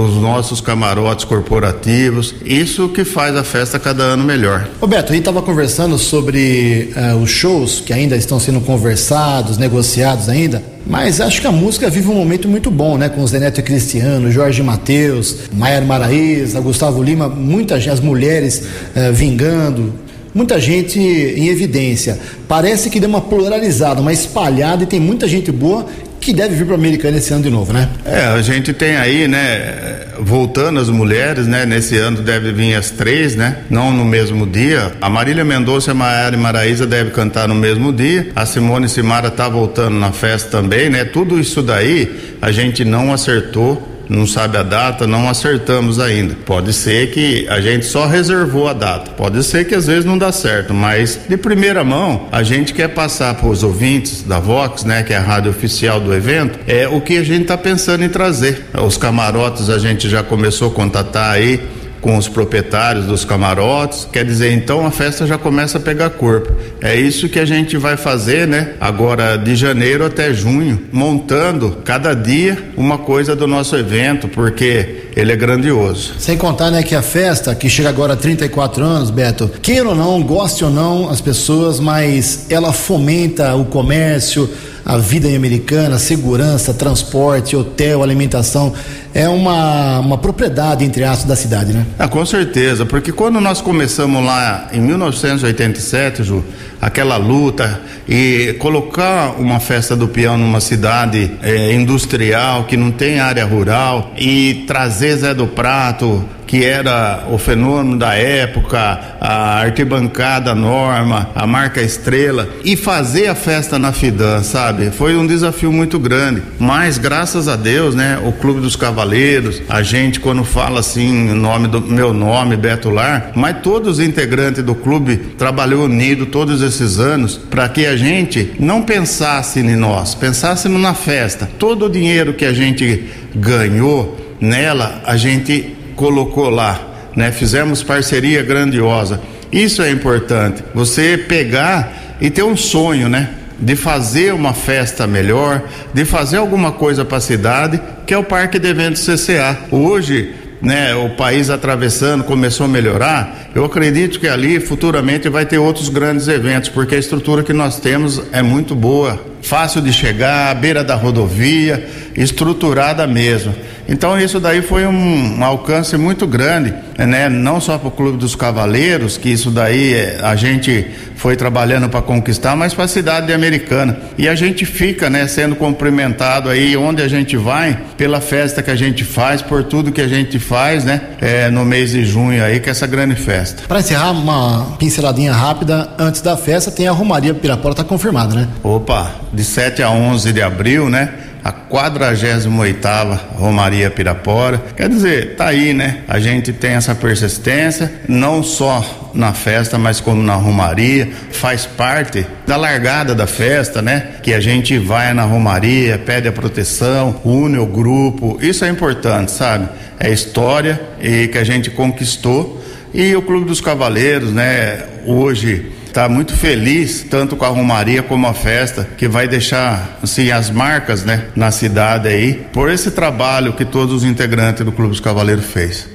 os 0.06 0.20
nossos 0.20 0.60
camarotes 0.60 1.24
corporativos, 1.24 2.34
isso 2.44 2.88
que 2.90 3.04
faz 3.04 3.34
a 3.36 3.42
festa 3.42 3.78
cada 3.78 4.02
ano 4.02 4.24
melhor. 4.24 4.68
Roberto, 4.80 5.10
a 5.10 5.12
gente 5.12 5.22
estava 5.22 5.42
conversando 5.42 5.98
sobre 5.98 6.92
uh, 6.96 7.16
os 7.16 7.30
shows 7.30 7.80
que 7.80 7.92
ainda 7.92 8.16
estão 8.16 8.38
sendo 8.38 8.60
conversados, 8.60 9.58
negociados 9.58 10.28
ainda, 10.28 10.62
mas 10.88 11.20
acho 11.20 11.40
que 11.40 11.46
a 11.46 11.52
música 11.52 11.90
vive 11.90 12.08
um 12.08 12.14
momento 12.14 12.48
muito 12.48 12.70
bom, 12.70 12.96
né? 12.96 13.10
Com 13.10 13.20
o 13.20 13.26
Zeneto 13.26 13.62
Cristiano, 13.62 14.32
Jorge 14.32 14.62
Mateus, 14.62 15.36
Maier 15.52 15.84
Maraíza, 15.84 16.60
Gustavo 16.60 17.02
Lima, 17.02 17.28
muita 17.28 17.78
gente, 17.78 17.90
as 17.90 18.00
mulheres 18.00 18.62
uh, 18.96 19.12
vingando, 19.12 19.92
muita 20.34 20.58
gente 20.58 20.98
em 20.98 21.48
evidência. 21.48 22.18
Parece 22.48 22.88
que 22.88 22.98
deu 22.98 23.08
uma 23.08 23.20
polarizada, 23.20 24.00
uma 24.00 24.14
espalhada 24.14 24.84
e 24.84 24.86
tem 24.86 24.98
muita 24.98 25.28
gente 25.28 25.52
boa 25.52 25.86
que 26.18 26.32
deve 26.32 26.54
vir 26.54 26.64
para 26.64 26.74
a 26.74 26.78
Americana 26.78 27.18
esse 27.18 27.32
ano 27.34 27.42
de 27.42 27.50
novo, 27.50 27.72
né? 27.72 27.88
É, 28.06 28.20
a 28.20 28.40
gente 28.40 28.72
tem 28.72 28.96
aí, 28.96 29.28
né, 29.28 30.07
voltando 30.20 30.80
as 30.80 30.88
mulheres, 30.88 31.46
né, 31.46 31.64
nesse 31.64 31.96
ano 31.96 32.22
deve 32.22 32.52
vir 32.52 32.74
as 32.74 32.90
três, 32.90 33.36
né, 33.36 33.58
não 33.70 33.92
no 33.92 34.04
mesmo 34.04 34.46
dia. 34.46 34.92
A 35.00 35.08
Marília 35.08 35.44
Mendonça 35.44 35.94
Maiara 35.94 36.34
e 36.34 36.38
Maraísa 36.38 36.86
devem 36.86 37.12
cantar 37.12 37.48
no 37.48 37.54
mesmo 37.54 37.92
dia. 37.92 38.28
A 38.34 38.46
Simone 38.46 38.88
Simara 38.88 39.30
tá 39.30 39.48
voltando 39.48 39.98
na 39.98 40.12
festa 40.12 40.50
também, 40.50 40.88
né? 40.88 41.04
Tudo 41.04 41.38
isso 41.38 41.62
daí 41.62 42.36
a 42.40 42.50
gente 42.50 42.84
não 42.84 43.12
acertou 43.12 43.97
não 44.08 44.26
sabe 44.26 44.56
a 44.56 44.62
data, 44.62 45.06
não 45.06 45.28
acertamos 45.28 45.98
ainda. 45.98 46.34
Pode 46.46 46.72
ser 46.72 47.10
que 47.10 47.46
a 47.48 47.60
gente 47.60 47.86
só 47.86 48.06
reservou 48.06 48.68
a 48.68 48.72
data. 48.72 49.10
Pode 49.12 49.42
ser 49.44 49.66
que 49.66 49.74
às 49.74 49.86
vezes 49.86 50.04
não 50.04 50.16
dá 50.16 50.32
certo, 50.32 50.72
mas 50.72 51.20
de 51.28 51.36
primeira 51.36 51.84
mão 51.84 52.28
a 52.32 52.42
gente 52.42 52.72
quer 52.72 52.88
passar 52.88 53.34
para 53.34 53.48
os 53.48 53.62
ouvintes 53.62 54.22
da 54.22 54.38
Vox, 54.38 54.84
né, 54.84 55.02
que 55.02 55.12
é 55.12 55.16
a 55.16 55.20
rádio 55.20 55.50
oficial 55.50 56.00
do 56.00 56.14
evento, 56.14 56.58
é 56.66 56.88
o 56.88 57.00
que 57.00 57.18
a 57.18 57.22
gente 57.22 57.42
está 57.42 57.56
pensando 57.56 58.04
em 58.04 58.08
trazer. 58.08 58.66
Os 58.74 58.96
camarotes 58.96 59.68
a 59.68 59.78
gente 59.78 60.08
já 60.08 60.22
começou 60.22 60.68
a 60.68 60.74
contatar 60.74 61.32
aí 61.32 61.60
com 62.00 62.16
os 62.16 62.28
proprietários 62.28 63.06
dos 63.06 63.24
camarotes. 63.24 64.06
Quer 64.12 64.24
dizer, 64.24 64.52
então 64.52 64.86
a 64.86 64.90
festa 64.90 65.26
já 65.26 65.38
começa 65.38 65.78
a 65.78 65.80
pegar 65.80 66.10
corpo. 66.10 66.52
É 66.80 66.94
isso 66.94 67.28
que 67.28 67.38
a 67.38 67.44
gente 67.44 67.76
vai 67.76 67.96
fazer, 67.96 68.46
né? 68.46 68.74
Agora 68.80 69.36
de 69.36 69.56
janeiro 69.56 70.04
até 70.04 70.32
junho, 70.32 70.80
montando 70.92 71.78
cada 71.84 72.14
dia 72.14 72.58
uma 72.76 72.98
coisa 72.98 73.34
do 73.34 73.46
nosso 73.46 73.76
evento, 73.76 74.28
porque 74.28 75.08
ele 75.16 75.32
é 75.32 75.36
grandioso. 75.36 76.14
Sem 76.18 76.36
contar, 76.36 76.70
né, 76.70 76.82
que 76.82 76.94
a 76.94 77.02
festa, 77.02 77.54
que 77.54 77.68
chega 77.68 77.88
agora 77.88 78.12
a 78.12 78.16
34 78.16 78.84
anos, 78.84 79.10
Beto, 79.10 79.50
queira 79.60 79.88
ou 79.88 79.94
não, 79.94 80.22
goste 80.22 80.64
ou 80.64 80.70
não 80.70 81.10
as 81.10 81.20
pessoas, 81.20 81.80
mas 81.80 82.46
ela 82.48 82.72
fomenta 82.72 83.54
o 83.56 83.64
comércio, 83.64 84.48
a 84.88 84.96
vida 84.96 85.28
em 85.28 85.36
americana, 85.36 85.98
segurança, 85.98 86.72
transporte, 86.72 87.54
hotel, 87.54 88.02
alimentação. 88.02 88.72
É 89.12 89.28
uma, 89.28 89.98
uma 89.98 90.16
propriedade, 90.16 90.82
entre 90.82 91.04
aspas, 91.04 91.26
da 91.28 91.36
cidade, 91.36 91.74
né? 91.74 91.84
Ah, 91.98 92.08
com 92.08 92.24
certeza, 92.24 92.86
porque 92.86 93.12
quando 93.12 93.38
nós 93.38 93.60
começamos 93.60 94.24
lá 94.24 94.68
em 94.72 94.80
1987, 94.80 96.22
Ju, 96.22 96.42
aquela 96.80 97.18
luta 97.18 97.82
e 98.08 98.56
colocar 98.58 99.34
uma 99.38 99.60
festa 99.60 99.94
do 99.94 100.08
peão 100.08 100.38
numa 100.38 100.60
cidade 100.60 101.32
é, 101.42 101.74
industrial 101.74 102.64
que 102.64 102.76
não 102.76 102.90
tem 102.90 103.20
área 103.20 103.44
rural 103.44 104.14
e 104.16 104.64
trazer 104.66 105.16
Zé 105.18 105.34
do 105.34 105.46
Prato, 105.46 106.24
que 106.48 106.64
era 106.64 107.26
o 107.30 107.36
fenômeno 107.36 107.98
da 107.98 108.14
época, 108.14 108.78
a 109.20 109.60
arquibancada 109.60 110.54
norma, 110.54 111.30
a 111.34 111.46
marca 111.46 111.82
estrela, 111.82 112.48
e 112.64 112.74
fazer 112.74 113.28
a 113.28 113.34
festa 113.34 113.78
na 113.78 113.92
Fidan, 113.92 114.42
sabe? 114.42 114.90
Foi 114.90 115.14
um 115.14 115.26
desafio 115.26 115.70
muito 115.70 115.98
grande. 115.98 116.42
Mas 116.58 116.96
graças 116.96 117.48
a 117.48 117.54
Deus, 117.54 117.94
né, 117.94 118.18
o 118.24 118.32
Clube 118.32 118.62
dos 118.62 118.76
Cavaleiros, 118.76 119.60
a 119.68 119.82
gente 119.82 120.18
quando 120.18 120.42
fala 120.42 120.80
assim, 120.80 121.30
o 121.30 121.34
nome 121.34 121.68
do 121.68 121.82
meu 121.82 122.14
nome, 122.14 122.56
Beto 122.56 122.88
Lar, 122.88 123.32
mas 123.34 123.58
todos 123.62 123.98
os 123.98 124.00
integrantes 124.00 124.64
do 124.64 124.74
clube 124.74 125.18
trabalhou 125.36 125.84
unido 125.84 126.24
todos 126.24 126.62
esses 126.62 126.98
anos 126.98 127.36
para 127.36 127.68
que 127.68 127.84
a 127.84 127.94
gente 127.94 128.52
não 128.58 128.82
pensasse 128.82 129.60
em 129.60 129.76
nós, 129.76 130.14
pensássemos 130.14 130.80
na 130.80 130.94
festa. 130.94 131.46
Todo 131.58 131.84
o 131.84 131.90
dinheiro 131.90 132.32
que 132.32 132.46
a 132.46 132.54
gente 132.54 133.04
ganhou 133.34 134.18
nela, 134.40 135.02
a 135.04 135.16
gente 135.16 135.76
colocou 135.98 136.48
lá, 136.48 136.80
né? 137.14 137.32
Fizemos 137.32 137.82
parceria 137.82 138.40
grandiosa. 138.42 139.20
Isso 139.50 139.82
é 139.82 139.90
importante. 139.90 140.62
Você 140.72 141.18
pegar 141.18 142.16
e 142.20 142.30
ter 142.30 142.44
um 142.44 142.56
sonho, 142.56 143.08
né? 143.08 143.30
De 143.58 143.74
fazer 143.74 144.32
uma 144.32 144.54
festa 144.54 145.08
melhor, 145.08 145.60
de 145.92 146.04
fazer 146.04 146.36
alguma 146.36 146.70
coisa 146.70 147.04
para 147.04 147.18
a 147.18 147.20
cidade, 147.20 147.80
que 148.06 148.14
é 148.14 148.18
o 148.18 148.22
Parque 148.22 148.60
de 148.60 148.68
Eventos 148.68 149.04
CCA. 149.04 149.58
Hoje, 149.72 150.32
né, 150.62 150.94
o 150.94 151.10
país 151.10 151.50
atravessando 151.50 152.22
começou 152.22 152.66
a 152.66 152.68
melhorar, 152.68 153.50
eu 153.54 153.64
acredito 153.64 154.20
que 154.20 154.28
ali 154.28 154.60
futuramente 154.60 155.28
vai 155.28 155.44
ter 155.46 155.58
outros 155.58 155.88
grandes 155.88 156.28
eventos, 156.28 156.68
porque 156.68 156.94
a 156.94 156.98
estrutura 156.98 157.42
que 157.42 157.52
nós 157.52 157.80
temos 157.80 158.22
é 158.32 158.42
muito 158.42 158.74
boa 158.74 159.20
fácil 159.42 159.80
de 159.80 159.92
chegar, 159.92 160.50
à 160.50 160.54
beira 160.54 160.84
da 160.84 160.94
rodovia, 160.94 161.88
estruturada 162.18 163.06
mesmo. 163.06 163.54
Então 163.88 164.20
isso 164.20 164.38
daí 164.40 164.60
foi 164.60 164.84
um, 164.84 165.38
um 165.38 165.44
alcance 165.44 165.96
muito 165.96 166.26
grande, 166.26 166.74
né? 166.98 167.28
Não 167.28 167.60
só 167.60 167.78
para 167.78 167.88
o 167.88 167.90
Clube 167.90 168.18
dos 168.18 168.34
Cavaleiros, 168.34 169.16
que 169.16 169.30
isso 169.30 169.50
daí 169.50 169.94
é, 169.94 170.18
a 170.22 170.34
gente 170.36 170.86
foi 171.16 171.36
trabalhando 171.36 171.88
para 171.88 172.02
conquistar, 172.02 172.54
mas 172.54 172.74
para 172.74 172.84
a 172.84 172.88
cidade 172.88 173.32
americana. 173.32 173.96
E 174.16 174.28
a 174.28 174.34
gente 174.34 174.64
fica, 174.64 175.10
né, 175.10 175.26
sendo 175.26 175.56
cumprimentado 175.56 176.48
aí 176.48 176.76
onde 176.76 177.02
a 177.02 177.08
gente 177.08 177.36
vai, 177.36 177.76
pela 177.96 178.20
festa 178.20 178.62
que 178.62 178.70
a 178.70 178.76
gente 178.76 179.04
faz, 179.04 179.42
por 179.42 179.64
tudo 179.64 179.90
que 179.90 180.00
a 180.00 180.06
gente 180.06 180.38
faz, 180.38 180.84
né, 180.84 181.00
é, 181.20 181.50
no 181.50 181.64
mês 181.64 181.90
de 181.90 182.04
junho 182.04 182.42
aí, 182.44 182.60
que 182.60 182.68
é 182.68 182.72
essa 182.72 182.86
grande 182.86 183.16
festa. 183.16 183.64
Para 183.66 183.80
encerrar, 183.80 184.12
uma 184.12 184.76
pinceladinha 184.78 185.32
rápida, 185.32 185.88
antes 185.98 186.20
da 186.20 186.36
festa 186.36 186.70
tem 186.70 186.86
a 186.86 186.92
Romaria 186.92 187.34
Pirapora, 187.34 187.74
tá 187.74 187.84
confirmada, 187.84 188.34
né? 188.34 188.48
Opa, 188.62 189.10
de 189.32 189.42
7 189.42 189.82
a 189.82 189.90
11 189.90 190.32
de 190.32 190.40
abril, 190.40 190.88
né? 190.88 191.10
A 191.48 191.52
48ª 191.52 193.18
Romaria 193.36 193.90
Pirapora. 193.90 194.62
Quer 194.76 194.90
dizer, 194.90 195.34
tá 195.34 195.46
aí, 195.46 195.72
né? 195.72 196.00
A 196.06 196.18
gente 196.18 196.52
tem 196.52 196.72
essa 196.72 196.94
persistência, 196.94 197.90
não 198.06 198.42
só 198.42 199.10
na 199.14 199.32
festa, 199.32 199.78
mas 199.78 199.98
como 199.98 200.22
na 200.22 200.34
Romaria, 200.34 201.08
faz 201.30 201.64
parte 201.64 202.26
da 202.46 202.56
largada 202.56 203.14
da 203.14 203.26
festa, 203.26 203.80
né? 203.80 204.08
Que 204.22 204.34
a 204.34 204.40
gente 204.40 204.76
vai 204.76 205.14
na 205.14 205.22
Romaria, 205.22 205.96
pede 205.96 206.28
a 206.28 206.32
proteção, 206.32 207.18
une 207.24 207.56
o 207.56 207.64
grupo. 207.64 208.38
Isso 208.42 208.66
é 208.66 208.68
importante, 208.68 209.32
sabe? 209.32 209.68
É 209.98 210.10
história 210.10 210.78
e 211.00 211.28
que 211.28 211.38
a 211.38 211.44
gente 211.44 211.70
conquistou. 211.70 212.62
E 212.92 213.16
o 213.16 213.22
Clube 213.22 213.46
dos 213.46 213.62
Cavaleiros, 213.62 214.32
né? 214.32 214.82
Hoje 215.06 215.77
está 215.98 216.08
muito 216.08 216.32
feliz, 216.32 217.04
tanto 217.10 217.34
com 217.34 217.44
a 217.44 217.48
Romaria 217.48 218.04
como 218.04 218.24
a 218.28 218.32
festa, 218.32 218.88
que 218.96 219.08
vai 219.08 219.26
deixar 219.26 219.98
assim, 220.00 220.30
as 220.30 220.48
marcas 220.48 221.02
né, 221.02 221.26
na 221.34 221.50
cidade 221.50 222.06
aí, 222.06 222.34
por 222.52 222.70
esse 222.70 222.92
trabalho 222.92 223.52
que 223.52 223.64
todos 223.64 223.92
os 223.96 224.04
integrantes 224.04 224.64
do 224.64 224.70
Clube 224.70 224.90
dos 224.90 225.00
Cavaleiros 225.00 225.46
fez. 225.46 225.88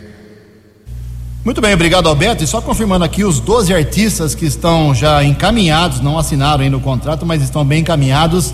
Muito 1.45 1.61
bem, 1.61 1.73
obrigado 1.73 2.09
Alberto. 2.09 2.43
E 2.43 2.47
só 2.47 2.59
confirmando 2.59 3.05
aqui 3.05 3.23
os 3.23 3.39
12 3.39 3.73
artistas 3.73 4.35
que 4.35 4.45
estão 4.45 4.93
já 4.93 5.23
encaminhados, 5.23 6.01
não 6.01 6.19
assinaram 6.19 6.65
ainda 6.65 6.75
o 6.75 6.81
contrato, 6.81 7.25
mas 7.25 7.41
estão 7.41 7.63
bem 7.63 7.79
encaminhados 7.79 8.53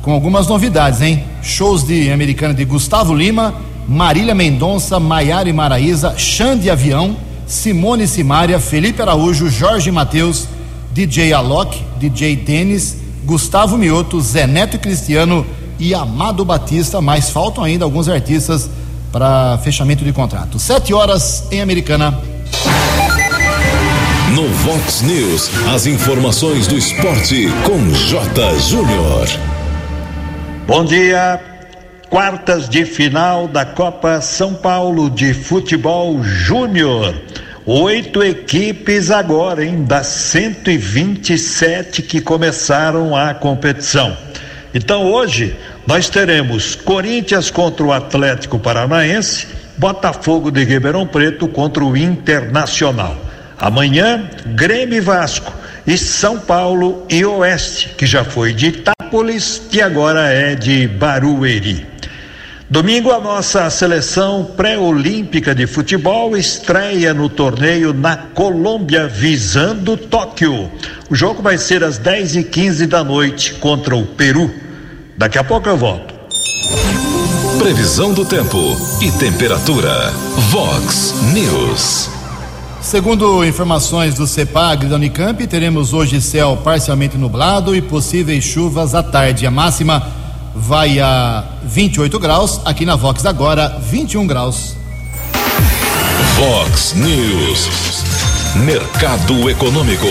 com 0.00 0.12
algumas 0.12 0.46
novidades, 0.46 1.02
hein? 1.02 1.24
Shows 1.42 1.86
de 1.86 2.10
americana 2.10 2.54
de 2.54 2.64
Gustavo 2.64 3.14
Lima, 3.14 3.54
Marília 3.86 4.34
Mendonça, 4.34 4.98
Maiara 4.98 5.46
e 5.46 5.52
Maraíza, 5.52 6.16
Xande 6.16 6.70
Avião, 6.70 7.18
Simone 7.46 8.08
Simária, 8.08 8.58
Felipe 8.58 9.02
Araújo, 9.02 9.50
Jorge 9.50 9.90
Matheus, 9.90 10.55
DJ 10.96 11.34
Alok, 11.34 11.78
DJ 11.98 12.36
Denis, 12.36 12.96
Gustavo 13.26 13.76
Mioto, 13.76 14.18
Zé 14.18 14.46
Neto 14.46 14.78
Cristiano 14.78 15.44
e 15.78 15.94
Amado 15.94 16.42
Batista, 16.42 17.02
mas 17.02 17.28
faltam 17.28 17.62
ainda 17.62 17.84
alguns 17.84 18.08
artistas 18.08 18.70
para 19.12 19.58
fechamento 19.58 20.02
de 20.02 20.10
contrato. 20.10 20.58
Sete 20.58 20.94
horas 20.94 21.46
em 21.52 21.60
Americana. 21.60 22.18
No 24.34 24.48
Vox 24.48 25.02
News, 25.02 25.50
as 25.68 25.84
informações 25.84 26.66
do 26.66 26.78
esporte 26.78 27.46
com 27.66 27.92
J. 27.92 28.58
Júnior. 28.60 29.28
Bom 30.66 30.82
dia. 30.82 31.38
Quartas 32.08 32.70
de 32.70 32.86
final 32.86 33.46
da 33.48 33.66
Copa 33.66 34.22
São 34.22 34.54
Paulo 34.54 35.10
de 35.10 35.34
Futebol 35.34 36.22
Júnior. 36.22 37.25
Oito 37.68 38.22
equipes 38.22 39.10
agora, 39.10 39.64
hein? 39.64 39.82
Das 39.82 40.06
127 40.06 42.00
que 42.00 42.20
começaram 42.20 43.16
a 43.16 43.34
competição. 43.34 44.16
Então 44.72 45.02
hoje 45.10 45.56
nós 45.84 46.08
teremos 46.08 46.76
Corinthians 46.76 47.50
contra 47.50 47.84
o 47.84 47.92
Atlético 47.92 48.56
Paranaense, 48.56 49.48
Botafogo 49.76 50.52
de 50.52 50.62
Ribeirão 50.62 51.08
Preto 51.08 51.48
contra 51.48 51.84
o 51.84 51.96
Internacional. 51.96 53.16
Amanhã, 53.58 54.30
Grêmio 54.54 54.98
e 54.98 55.00
Vasco 55.00 55.52
e 55.84 55.98
São 55.98 56.38
Paulo 56.38 57.04
e 57.10 57.24
Oeste, 57.24 57.88
que 57.98 58.06
já 58.06 58.22
foi 58.22 58.52
de 58.52 58.66
Itápolis 58.66 59.62
e 59.72 59.82
agora 59.82 60.32
é 60.32 60.54
de 60.54 60.86
Barueri. 60.86 61.95
Domingo, 62.68 63.12
a 63.12 63.20
nossa 63.20 63.70
seleção 63.70 64.44
pré-olímpica 64.56 65.54
de 65.54 65.68
futebol 65.68 66.36
estreia 66.36 67.14
no 67.14 67.28
torneio 67.28 67.94
na 67.94 68.16
Colômbia, 68.16 69.06
visando 69.06 69.96
Tóquio. 69.96 70.68
O 71.08 71.14
jogo 71.14 71.40
vai 71.40 71.58
ser 71.58 71.84
às 71.84 71.96
10 71.96 72.34
e 72.34 72.42
15 72.42 72.86
da 72.88 73.04
noite 73.04 73.54
contra 73.54 73.94
o 73.94 74.04
Peru. 74.04 74.52
Daqui 75.16 75.38
a 75.38 75.44
pouco 75.44 75.68
eu 75.68 75.76
volto. 75.76 76.12
Previsão 77.56 78.12
do 78.12 78.24
tempo 78.24 78.58
e 79.00 79.12
temperatura. 79.12 80.10
Vox 80.50 81.14
News. 81.32 82.10
Segundo 82.82 83.44
informações 83.44 84.16
do 84.16 84.26
CEPAG 84.26 84.86
da 84.86 84.96
Unicamp, 84.96 85.46
teremos 85.46 85.92
hoje 85.92 86.20
céu 86.20 86.60
parcialmente 86.64 87.16
nublado 87.16 87.76
e 87.76 87.80
possíveis 87.80 88.42
chuvas 88.42 88.92
à 88.92 89.04
tarde. 89.04 89.46
A 89.46 89.52
máxima 89.52 90.25
vai 90.56 90.98
a 90.98 91.44
28 91.64 92.18
graus, 92.18 92.60
aqui 92.64 92.86
na 92.86 92.96
Vox 92.96 93.24
agora 93.26 93.78
21 93.78 94.26
graus. 94.26 94.74
Vox 96.36 96.94
News, 96.94 97.68
Mercado 98.64 99.50
Econômico. 99.50 100.06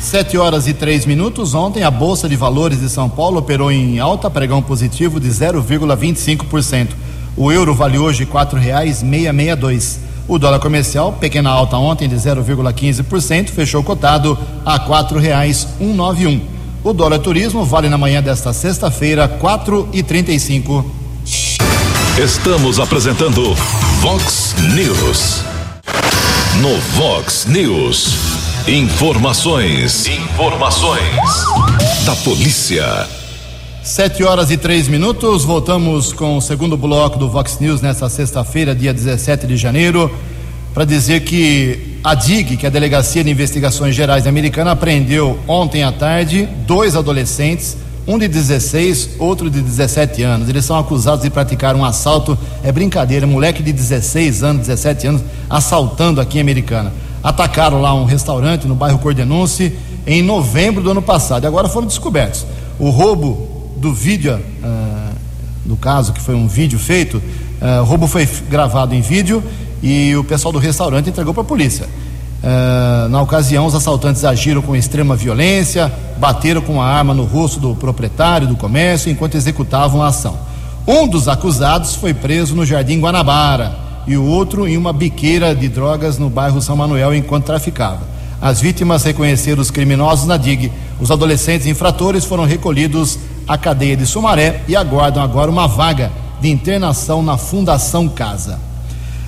7 0.00 0.36
horas 0.38 0.66
e 0.66 0.74
3 0.74 1.06
minutos. 1.06 1.54
Ontem 1.54 1.82
a 1.82 1.90
Bolsa 1.90 2.28
de 2.28 2.36
Valores 2.36 2.80
de 2.80 2.88
São 2.88 3.08
Paulo 3.08 3.38
operou 3.38 3.70
em 3.70 3.98
alta, 3.98 4.30
pregão 4.30 4.62
positivo 4.62 5.20
de 5.20 5.28
0,25%. 5.28 6.88
O 7.36 7.52
euro 7.52 7.74
vale 7.74 7.98
hoje 7.98 8.26
quatro 8.26 8.58
reais 8.58 9.02
meia, 9.02 9.32
meia 9.32 9.54
dois. 9.54 10.00
O 10.26 10.38
dólar 10.38 10.58
comercial, 10.58 11.12
pequena 11.12 11.50
alta 11.50 11.76
ontem 11.76 12.08
de 12.08 12.16
0,15%, 12.16 13.50
fechou 13.50 13.82
cotado 13.82 14.38
a 14.64 14.78
quatro 14.78 15.18
reais 15.18 15.68
um 15.78 15.92
nove 15.94 16.26
um. 16.26 16.53
O 16.84 16.92
dólar 16.92 17.18
turismo 17.18 17.64
vale 17.64 17.88
na 17.88 17.96
manhã 17.96 18.22
desta 18.22 18.52
sexta-feira, 18.52 19.26
quatro 19.26 19.88
e 19.90 20.02
trinta 20.02 20.30
e 20.30 20.38
cinco. 20.38 20.84
Estamos 22.22 22.78
apresentando 22.78 23.54
Vox 24.02 24.54
News. 24.74 25.42
No 26.60 26.76
Vox 26.98 27.46
News. 27.46 28.08
Informações. 28.68 30.06
Informações. 30.06 31.00
Da 32.04 32.14
polícia. 32.16 32.84
Sete 33.82 34.22
horas 34.22 34.50
e 34.50 34.58
três 34.58 34.86
minutos. 34.86 35.42
Voltamos 35.42 36.12
com 36.12 36.36
o 36.36 36.42
segundo 36.42 36.76
bloco 36.76 37.18
do 37.18 37.30
Vox 37.30 37.58
News 37.60 37.80
nesta 37.80 38.10
sexta-feira, 38.10 38.74
dia 38.74 38.92
17 38.92 39.46
de 39.46 39.56
janeiro 39.56 40.14
para 40.74 40.84
dizer 40.84 41.20
que 41.20 42.00
a 42.02 42.16
DIG, 42.16 42.56
que 42.56 42.66
é 42.66 42.68
a 42.68 42.72
Delegacia 42.72 43.22
de 43.22 43.30
Investigações 43.30 43.94
Gerais 43.94 44.26
Americana, 44.26 44.72
apreendeu 44.72 45.38
ontem 45.46 45.84
à 45.84 45.92
tarde 45.92 46.48
dois 46.66 46.96
adolescentes, 46.96 47.76
um 48.08 48.18
de 48.18 48.26
16, 48.26 49.10
outro 49.20 49.48
de 49.48 49.62
17 49.62 50.24
anos. 50.24 50.48
Eles 50.48 50.64
são 50.64 50.76
acusados 50.76 51.22
de 51.22 51.30
praticar 51.30 51.76
um 51.76 51.84
assalto, 51.84 52.36
é 52.64 52.72
brincadeira, 52.72 53.24
moleque 53.24 53.62
de 53.62 53.72
16 53.72 54.42
anos, 54.42 54.66
17 54.66 55.06
anos, 55.06 55.22
assaltando 55.48 56.20
aqui 56.20 56.38
em 56.38 56.40
Americana. 56.40 56.92
Atacaram 57.22 57.80
lá 57.80 57.94
um 57.94 58.04
restaurante 58.04 58.66
no 58.66 58.74
bairro 58.74 58.98
Cordenunce 58.98 59.72
em 60.04 60.22
novembro 60.22 60.82
do 60.82 60.90
ano 60.90 61.00
passado 61.00 61.44
e 61.44 61.46
agora 61.46 61.68
foram 61.68 61.86
descobertos. 61.86 62.44
O 62.80 62.90
roubo 62.90 63.70
do 63.76 63.94
vídeo, 63.94 64.34
uh, 64.34 65.14
no 65.64 65.76
caso 65.76 66.12
que 66.12 66.20
foi 66.20 66.34
um 66.34 66.48
vídeo 66.48 66.80
feito, 66.80 67.22
uh, 67.62 67.80
o 67.80 67.84
roubo 67.84 68.08
foi 68.08 68.28
gravado 68.50 68.92
em 68.92 69.00
vídeo 69.00 69.42
e 69.84 70.16
o 70.16 70.24
pessoal 70.24 70.50
do 70.50 70.58
restaurante 70.58 71.10
entregou 71.10 71.34
para 71.34 71.42
a 71.42 71.46
polícia. 71.46 71.86
Uh, 71.86 73.08
na 73.10 73.20
ocasião, 73.20 73.66
os 73.66 73.74
assaltantes 73.74 74.24
agiram 74.24 74.62
com 74.62 74.74
extrema 74.74 75.14
violência, 75.14 75.92
bateram 76.16 76.62
com 76.62 76.80
a 76.80 76.86
arma 76.86 77.12
no 77.12 77.24
rosto 77.24 77.60
do 77.60 77.74
proprietário 77.74 78.48
do 78.48 78.56
comércio 78.56 79.12
enquanto 79.12 79.34
executavam 79.34 80.02
a 80.02 80.08
ação. 80.08 80.38
Um 80.86 81.06
dos 81.06 81.28
acusados 81.28 81.94
foi 81.94 82.14
preso 82.14 82.54
no 82.54 82.64
Jardim 82.64 82.98
Guanabara 82.98 83.76
e 84.06 84.16
o 84.16 84.24
outro 84.24 84.66
em 84.66 84.76
uma 84.78 84.92
biqueira 84.92 85.54
de 85.54 85.68
drogas 85.68 86.18
no 86.18 86.30
bairro 86.30 86.62
São 86.62 86.76
Manuel 86.76 87.14
enquanto 87.14 87.44
traficava. 87.44 88.00
As 88.40 88.60
vítimas 88.60 89.04
reconheceram 89.04 89.60
os 89.60 89.70
criminosos 89.70 90.26
na 90.26 90.38
DIG. 90.38 90.72
Os 90.98 91.10
adolescentes 91.10 91.66
infratores 91.66 92.24
foram 92.24 92.44
recolhidos 92.44 93.18
à 93.46 93.58
cadeia 93.58 93.96
de 93.96 94.06
Sumaré 94.06 94.62
e 94.66 94.76
aguardam 94.76 95.22
agora 95.22 95.50
uma 95.50 95.68
vaga 95.68 96.10
de 96.40 96.50
internação 96.50 97.22
na 97.22 97.36
Fundação 97.36 98.08
Casa. 98.08 98.73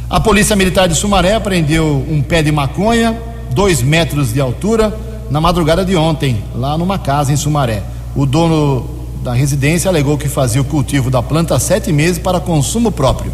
A 0.09 0.21
Polícia 0.21 0.55
Militar 0.55 0.87
de 0.87 0.95
Sumaré 0.95 1.35
apreendeu 1.35 2.07
um 2.09 2.23
pé 2.23 2.40
de 2.40 2.53
maconha, 2.53 3.21
dois 3.51 3.83
metros 3.83 4.33
de 4.33 4.40
altura, 4.40 4.97
na 5.29 5.40
madrugada 5.40 5.85
de 5.85 5.97
ontem, 5.97 6.45
lá 6.55 6.79
numa 6.79 6.97
casa 6.97 7.33
em 7.33 7.37
Sumaré. 7.37 7.83
O 8.14 8.25
dono 8.25 8.88
da 9.25 9.33
residência 9.33 9.88
alegou 9.88 10.16
que 10.16 10.29
fazia 10.29 10.61
o 10.61 10.64
cultivo 10.64 11.11
da 11.11 11.21
planta 11.21 11.57
há 11.57 11.59
sete 11.59 11.92
meses 11.92 12.21
para 12.21 12.38
consumo 12.38 12.92
próprio. 12.92 13.33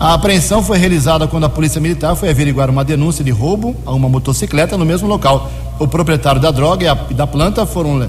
A 0.00 0.14
apreensão 0.14 0.62
foi 0.62 0.78
realizada 0.78 1.28
quando 1.28 1.44
a 1.44 1.50
Polícia 1.50 1.78
Militar 1.78 2.16
foi 2.16 2.30
averiguar 2.30 2.70
uma 2.70 2.82
denúncia 2.82 3.22
de 3.22 3.30
roubo 3.30 3.76
a 3.84 3.92
uma 3.92 4.08
motocicleta 4.08 4.78
no 4.78 4.86
mesmo 4.86 5.06
local. 5.06 5.50
O 5.78 5.86
proprietário 5.86 6.40
da 6.40 6.50
droga 6.50 6.84
e, 6.84 6.88
a, 6.88 6.94
da 6.94 7.26
planta 7.26 7.66
foram 7.66 8.08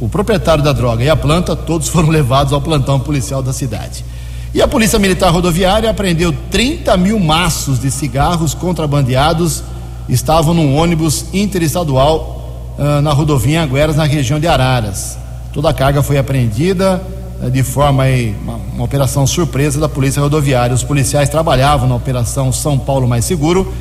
o 0.00 0.08
proprietário 0.08 0.62
da 0.62 0.72
droga 0.72 1.02
e 1.02 1.10
a 1.10 1.16
planta, 1.16 1.56
todos 1.56 1.88
foram 1.88 2.08
levados 2.10 2.52
ao 2.52 2.60
plantão 2.60 3.00
policial 3.00 3.42
da 3.42 3.52
cidade. 3.52 4.04
E 4.52 4.60
a 4.60 4.66
Polícia 4.66 4.98
Militar 4.98 5.30
Rodoviária 5.30 5.88
apreendeu 5.88 6.34
30 6.50 6.96
mil 6.96 7.20
maços 7.20 7.78
de 7.78 7.88
cigarros 7.88 8.52
contrabandeados, 8.52 9.62
estavam 10.08 10.52
num 10.52 10.76
ônibus 10.76 11.26
interestadual 11.32 12.74
uh, 12.76 13.00
na 13.00 13.12
rodovia 13.12 13.62
Angueras, 13.62 13.94
na 13.94 14.04
região 14.04 14.40
de 14.40 14.48
Araras. 14.48 15.16
Toda 15.52 15.70
a 15.70 15.74
carga 15.74 16.02
foi 16.02 16.18
apreendida 16.18 17.00
uh, 17.40 17.48
de 17.48 17.62
forma 17.62 18.02
uma, 18.42 18.54
uma 18.74 18.84
operação 18.84 19.24
surpresa 19.24 19.78
da 19.78 19.88
Polícia 19.88 20.20
Rodoviária. 20.20 20.74
Os 20.74 20.82
policiais 20.82 21.28
trabalhavam 21.28 21.88
na 21.88 21.94
operação 21.94 22.52
São 22.52 22.76
Paulo 22.76 23.06
Mais 23.06 23.24
Seguro, 23.24 23.72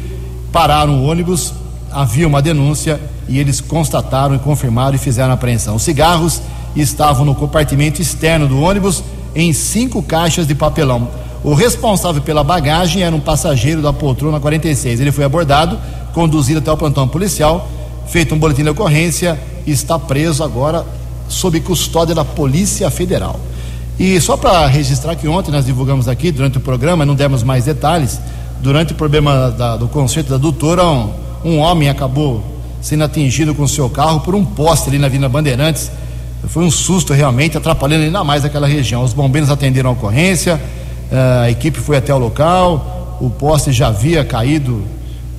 pararam 0.52 1.00
o 1.00 1.06
ônibus, 1.10 1.52
havia 1.92 2.28
uma 2.28 2.44
denúncia 2.44 3.02
e 3.28 3.40
eles 3.40 3.60
constataram 3.60 4.36
e 4.36 4.40
confirmaram 4.40 4.94
e 4.94 5.00
fizeram 5.00 5.32
a 5.32 5.34
apreensão. 5.34 5.76
Os 5.78 5.82
cigarros 5.82 6.40
estavam 6.76 7.26
no 7.26 7.34
compartimento 7.34 8.00
externo 8.00 8.48
do 8.48 8.62
ônibus 8.62 9.04
em 9.36 9.54
cinco 9.54 10.02
caixas 10.02 10.48
de 10.48 10.56
papelão. 10.56 11.08
O 11.44 11.54
responsável 11.54 12.22
pela 12.22 12.44
bagagem 12.44 13.04
era 13.04 13.16
um 13.16 13.20
passageiro 13.20 13.82
da 13.82 13.94
poltrona 13.94 14.40
46. 14.40 15.00
Ele 15.00 15.12
foi 15.12 15.24
abordado, 15.24 15.80
conduzido 16.14 16.60
até 16.60 16.72
o 16.72 16.78
plantão 16.78 17.08
policial, 17.08 17.70
feito 18.08 18.36
um 18.36 18.40
boletim 18.40 18.64
de 18.64 18.70
ocorrência 18.70 19.40
e 19.66 19.72
está 19.72 19.98
preso 19.98 20.44
agora 20.44 20.86
sob 21.28 21.60
custódia 21.62 22.14
da 22.14 22.26
Polícia 22.26 22.90
Federal. 22.90 23.40
E 24.00 24.20
só 24.20 24.36
para 24.36 24.66
registrar 24.66 25.16
que 25.16 25.28
ontem 25.28 25.52
nós 25.52 25.66
divulgamos 25.66 26.08
aqui, 26.08 26.32
durante 26.32 26.58
o 26.58 26.62
programa, 26.62 27.06
não 27.06 27.16
demos 27.16 27.44
mais 27.44 27.66
detalhes, 27.66 28.20
durante 28.62 28.94
o 28.94 28.96
problema 28.96 29.52
da, 29.52 29.78
do 29.78 29.88
concerto 29.88 30.30
da 30.30 30.38
doutora, 30.38 30.86
um, 30.86 31.12
um 31.44 31.58
homem 31.60 31.90
acabou 31.90 32.44
sendo 32.82 33.04
atingido 33.04 33.54
com 33.54 33.68
seu 33.68 33.90
carro 33.90 34.22
por 34.22 34.36
um 34.36 34.44
poste 34.44 34.90
ali 34.90 34.98
na 34.98 35.08
Vila 35.08 35.30
Bandeirantes. 35.30 35.92
Foi 36.48 36.64
um 36.64 36.72
susto 36.72 37.14
realmente, 37.14 37.58
atrapalhando 37.58 38.06
ainda 38.06 38.24
mais 38.24 38.46
aquela 38.46 38.68
região. 38.68 39.04
Os 39.04 39.14
bombeiros 39.14 39.50
atenderam 39.50 39.90
a 39.90 39.94
ocorrência, 39.94 40.60
eh, 41.12 41.42
a 41.44 41.52
equipe 41.52 41.80
foi 41.80 41.98
até 41.98 42.14
o 42.14 42.18
local, 42.18 43.18
o 43.20 43.30
poste 43.30 43.72
já 43.72 43.88
havia 43.88 44.24
caído 44.24 44.84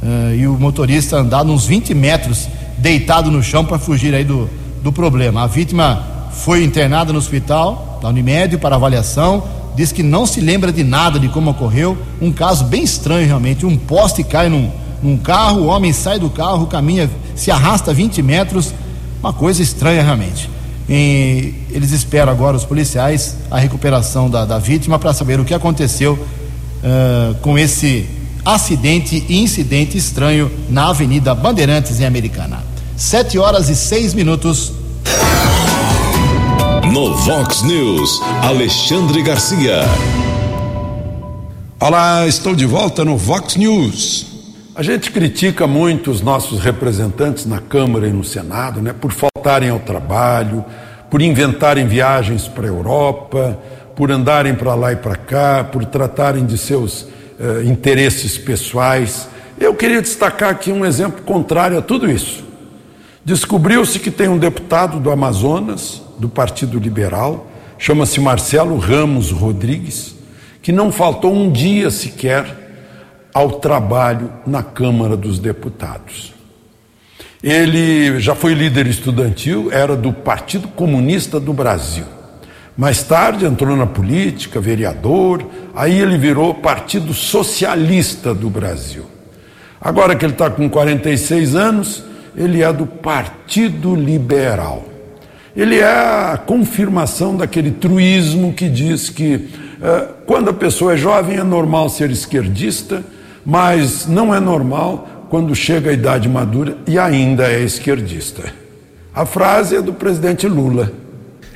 eh, 0.03 0.37
e 0.41 0.47
o 0.47 0.53
motorista 0.59 1.17
andado 1.17 1.51
uns 1.51 1.67
20 1.67 1.95
metros 1.95 2.49
deitado 2.77 3.31
no 3.31 3.43
chão 3.43 3.65
para 3.65 3.79
fugir 3.79 4.15
aí 4.15 4.25
do, 4.25 4.49
do 4.83 4.93
problema. 4.93 5.45
A 5.45 5.47
vítima 5.47 6.05
foi 6.33 6.65
internada 6.65 7.13
no 7.13 7.19
hospital 7.19 7.99
da 8.03 8.09
Unimed 8.09 8.59
para 8.59 8.77
avaliação, 8.77 9.43
diz 9.75 9.93
que 9.93 10.03
não 10.03 10.27
se 10.27 10.41
lembra 10.41 10.73
de 10.73 10.83
nada 10.85 11.19
de 11.19 11.29
como 11.29 11.51
ocorreu, 11.51 11.97
um 12.21 12.33
caso 12.33 12.65
bem 12.65 12.83
estranho 12.83 13.27
realmente, 13.27 13.65
um 13.65 13.77
poste 13.77 14.23
cai 14.23 14.49
num, 14.49 14.71
num 15.03 15.17
carro, 15.17 15.63
o 15.63 15.67
homem 15.67 15.93
sai 15.93 16.19
do 16.19 16.31
carro, 16.31 16.67
caminha, 16.67 17.11
se 17.35 17.51
arrasta 17.51 17.93
20 17.93 18.23
metros, 18.23 18.75
uma 19.23 19.33
coisa 19.33 19.63
estranha 19.63 20.03
realmente. 20.03 20.49
E 20.93 21.55
eles 21.71 21.93
esperam 21.93 22.33
agora, 22.33 22.57
os 22.57 22.65
policiais, 22.65 23.37
a 23.49 23.61
recuperação 23.61 24.29
da, 24.29 24.45
da 24.45 24.59
vítima 24.59 24.99
para 24.99 25.15
saber 25.15 25.39
o 25.39 25.45
que 25.45 25.55
aconteceu 25.55 26.15
uh, 26.15 27.35
com 27.37 27.57
esse 27.57 28.09
acidente 28.45 29.25
e 29.29 29.41
incidente 29.41 29.97
estranho 29.97 30.51
na 30.69 30.89
Avenida 30.89 31.33
Bandeirantes, 31.33 32.01
em 32.01 32.05
Americana. 32.05 32.65
Sete 32.97 33.39
horas 33.39 33.69
e 33.69 33.77
seis 33.77 34.15
minutos. 34.15 34.73
No 36.93 37.15
Vox 37.15 37.63
News, 37.63 38.21
Alexandre 38.43 39.23
Garcia. 39.23 39.85
Olá, 41.79 42.27
estou 42.27 42.57
de 42.57 42.67
volta 42.67 43.05
no 43.05 43.17
Vox 43.17 43.55
News. 43.55 44.30
A 44.73 44.85
gente 44.85 45.11
critica 45.11 45.67
muito 45.67 46.13
os 46.13 46.21
nossos 46.21 46.61
representantes 46.61 47.45
na 47.45 47.59
Câmara 47.59 48.07
e 48.07 48.13
no 48.13 48.23
Senado, 48.23 48.81
né, 48.81 48.93
por 48.93 49.11
faltarem 49.11 49.69
ao 49.69 49.81
trabalho, 49.81 50.65
por 51.11 51.21
inventarem 51.21 51.89
viagens 51.89 52.47
para 52.47 52.67
a 52.67 52.69
Europa, 52.69 53.59
por 53.97 54.13
andarem 54.13 54.55
para 54.55 54.77
lá 54.77 54.93
e 54.93 54.97
para 54.97 55.17
cá, 55.17 55.65
por 55.65 55.85
tratarem 55.85 56.47
de 56.47 56.57
seus 56.57 57.09
eh, 57.41 57.65
interesses 57.65 58.39
pessoais. 58.39 59.29
Eu 59.59 59.75
queria 59.75 60.01
destacar 60.01 60.51
aqui 60.51 60.71
um 60.71 60.87
exemplo 60.87 61.23
contrário 61.25 61.77
a 61.77 61.83
tudo 61.83 62.09
isso. 62.09 62.45
Descobriu-se 63.25 63.99
que 63.99 64.11
tem 64.11 64.29
um 64.29 64.39
deputado 64.39 65.01
do 65.01 65.11
Amazonas, 65.11 66.01
do 66.17 66.29
Partido 66.29 66.79
Liberal, 66.79 67.49
chama-se 67.77 68.21
Marcelo 68.21 68.79
Ramos 68.79 69.33
Rodrigues, 69.33 70.15
que 70.63 70.71
não 70.71 70.93
faltou 70.93 71.35
um 71.35 71.51
dia 71.51 71.91
sequer 71.91 72.60
ao 73.33 73.53
trabalho 73.53 74.33
na 74.47 74.63
Câmara 74.63 75.17
dos 75.17 75.39
Deputados. 75.39 76.35
Ele 77.43 78.21
já 78.21 78.35
foi 78.35 78.53
líder 78.53 78.87
estudantil, 78.87 79.71
era 79.73 79.97
do 79.97 80.13
Partido 80.13 80.69
Comunista 80.69 81.41
do 81.41 81.53
Brasil. 81.53 82.05
Mais 82.77 83.03
tarde 83.03 83.45
entrou 83.45 83.77
na 83.77 83.87
política, 83.87 84.61
vereador, 84.61 85.45
aí 85.75 85.99
ele 85.99 86.19
virou 86.19 86.55
Partido 86.55 87.15
Socialista 87.15 88.35
do 88.35 88.51
Brasil. 88.51 89.07
Agora 89.81 90.15
que 90.15 90.25
ele 90.25 90.33
está 90.33 90.51
com 90.51 90.69
46 90.69 91.55
anos, 91.55 92.05
ele 92.37 92.63
é 92.63 92.73
do 92.73 92.87
Partido 92.87 93.95
Liberal. 93.95 94.85
Ele 95.57 95.79
é 95.79 95.85
a 95.85 96.39
confirmação 96.45 97.37
daquele 97.37 97.71
truísmo 97.71 98.53
que 98.53 98.69
diz 98.69 99.09
que 99.09 99.49
eh, 99.83 100.09
quando 100.27 100.51
a 100.51 100.53
pessoa 100.53 100.93
é 100.93 100.97
jovem 100.97 101.39
é 101.39 101.43
normal 101.43 101.89
ser 101.89 102.11
esquerdista 102.11 103.03
mas 103.45 104.07
não 104.07 104.35
é 104.35 104.41
normal 104.41 105.27
quando 105.31 105.55
chega 105.55 105.91
a 105.91 105.93
idade 105.93 106.29
madura 106.29 106.77
e 106.87 106.99
ainda 106.99 107.45
é 107.45 107.61
esquerdista. 107.63 108.53
A 109.15 109.25
frase 109.25 109.77
é 109.77 109.83
do 109.83 109.93
presidente 109.93 110.47
Lula. 110.47 110.93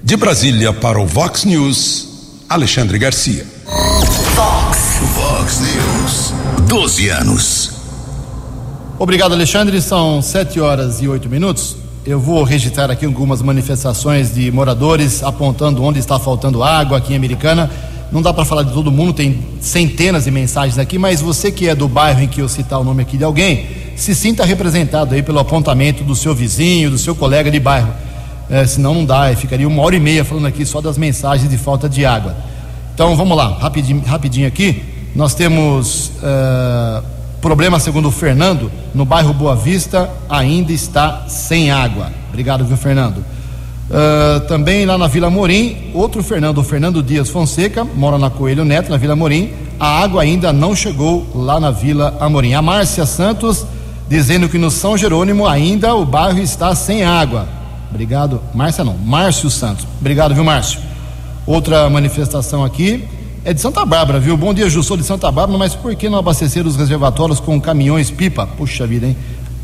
De 0.03 0.17
Brasília 0.17 0.73
para 0.73 1.01
o 1.01 1.07
Vox 1.07 1.45
News, 1.45 2.43
Alexandre 2.49 2.99
Garcia. 2.99 3.47
Vox, 4.35 4.99
Vox 5.15 5.61
News, 5.61 6.33
12 6.69 7.09
anos. 7.09 7.71
Obrigado, 8.99 9.33
Alexandre. 9.33 9.81
São 9.83 10.23
sete 10.23 10.61
horas 10.61 11.01
e 11.03 11.09
oito 11.09 11.29
minutos. 11.29 11.77
Eu 12.07 12.21
vou 12.21 12.45
registrar 12.45 12.91
aqui 12.91 13.05
algumas 13.05 13.43
manifestações 13.43 14.35
de 14.35 14.51
moradores 14.53 15.23
apontando 15.23 15.83
onde 15.83 15.99
está 15.99 16.19
faltando 16.19 16.63
água 16.63 16.99
aqui 16.99 17.13
em 17.13 17.17
Americana. 17.17 17.71
Não 18.13 18.23
dá 18.23 18.33
para 18.33 18.45
falar 18.45 18.63
de 18.63 18.73
todo 18.73 18.93
mundo, 18.93 19.13
tem 19.13 19.39
centenas 19.61 20.25
de 20.25 20.31
mensagens 20.31 20.79
aqui, 20.79 20.99
mas 20.99 21.21
você 21.21 21.51
que 21.51 21.69
é 21.69 21.75
do 21.75 21.89
bairro 21.89 22.23
em 22.23 22.29
que 22.29 22.41
eu 22.41 22.49
citar 22.49 22.81
o 22.81 22.85
nome 22.85 23.03
aqui 23.03 23.17
de 23.17 23.25
alguém, 23.25 23.67
se 23.97 24.15
sinta 24.15 24.45
representado 24.45 25.15
aí 25.15 25.23
pelo 25.23 25.39
apontamento 25.39 26.05
do 26.05 26.15
seu 26.15 26.35
vizinho, 26.35 26.91
do 26.91 26.99
seu 26.99 27.15
colega 27.15 27.51
de 27.51 27.59
bairro. 27.59 27.93
É, 28.49 28.67
senão 28.67 28.95
não 28.95 29.05
dá, 29.05 29.35
ficaria 29.35 29.67
uma 29.67 29.83
hora 29.83 29.97
e 29.97 30.01
meia 30.01 30.25
falando 30.25 30.47
aqui 30.47 30.67
só 30.67 30.81
das 30.81 30.99
mensagens 30.99 31.49
de 31.49 31.57
falta 31.57 31.89
de 31.89 32.05
água. 32.05 32.37
Então 32.95 33.17
vamos 33.17 33.37
lá, 33.37 33.59
rapidinho, 33.59 34.03
rapidinho 34.05 34.47
aqui. 34.47 34.83
Nós 35.15 35.35
temos 35.35 36.13
uh, 36.19 37.03
problema, 37.41 37.79
segundo 37.79 38.09
o 38.09 38.11
Fernando, 38.11 38.71
no 38.95 39.05
bairro 39.05 39.33
Boa 39.33 39.57
Vista 39.57 40.11
ainda 40.29 40.73
está 40.73 41.25
sem 41.29 41.71
água. 41.71 42.13
Obrigado, 42.29 42.65
viu, 42.65 42.77
Fernando? 42.77 43.25
Uh, 43.91 44.41
também 44.47 44.87
lá 44.87 44.97
na 44.97 45.07
Vila 45.07 45.29
Morim, 45.29 45.91
outro 45.93 46.23
Fernando, 46.23 46.59
o 46.59 46.65
Fernando 46.65 47.03
Dias 47.03 47.29
Fonseca, 47.29 47.85
mora 47.85 48.19
na 48.19 48.31
Coelho 48.31 48.65
Neto, 48.65 48.91
na 48.91 48.97
Vila 48.97 49.15
Morim. 49.15 49.53
A 49.79 50.03
água 50.03 50.23
ainda 50.23 50.53
não 50.53 50.75
chegou 50.75 51.27
lá 51.35 51.61
na 51.61 51.71
Vila 51.71 52.17
Amorim. 52.19 52.55
A 52.55 52.63
Márcia 52.63 53.05
Santos 53.05 53.67
dizendo 54.09 54.49
que 54.49 54.59
no 54.59 54.71
São 54.71 54.97
Jerônimo 54.97 55.47
ainda 55.47 55.95
o 55.95 56.05
bairro 56.05 56.39
está 56.39 56.75
sem 56.75 57.05
água. 57.05 57.47
Obrigado, 57.91 58.41
Márcia 58.55 58.85
não, 58.85 58.97
Márcio 58.97 59.51
Santos. 59.51 59.87
Obrigado, 60.01 60.35
viu, 60.35 60.45
Márcio? 60.45 60.81
Outra 61.47 61.89
manifestação 61.91 62.65
aqui 62.65 63.07
é 63.45 63.53
de 63.53 63.61
Santa 63.61 63.85
Bárbara, 63.85 64.19
viu? 64.19 64.37
Bom 64.37 64.55
dia, 64.55 64.69
Ju, 64.71 64.83
sou 64.83 64.97
de 64.97 65.05
Santa 65.05 65.31
Bárbara, 65.31 65.59
mas 65.59 65.75
por 65.75 65.95
que 65.95 66.09
não 66.09 66.19
abastecer 66.19 66.67
os 66.67 66.77
reservatórios 66.77 67.39
com 67.39 67.61
caminhões 67.61 68.11
pipa? 68.11 68.47
Puxa 68.47 68.87
vida, 68.87 69.07
hein? 69.07 69.17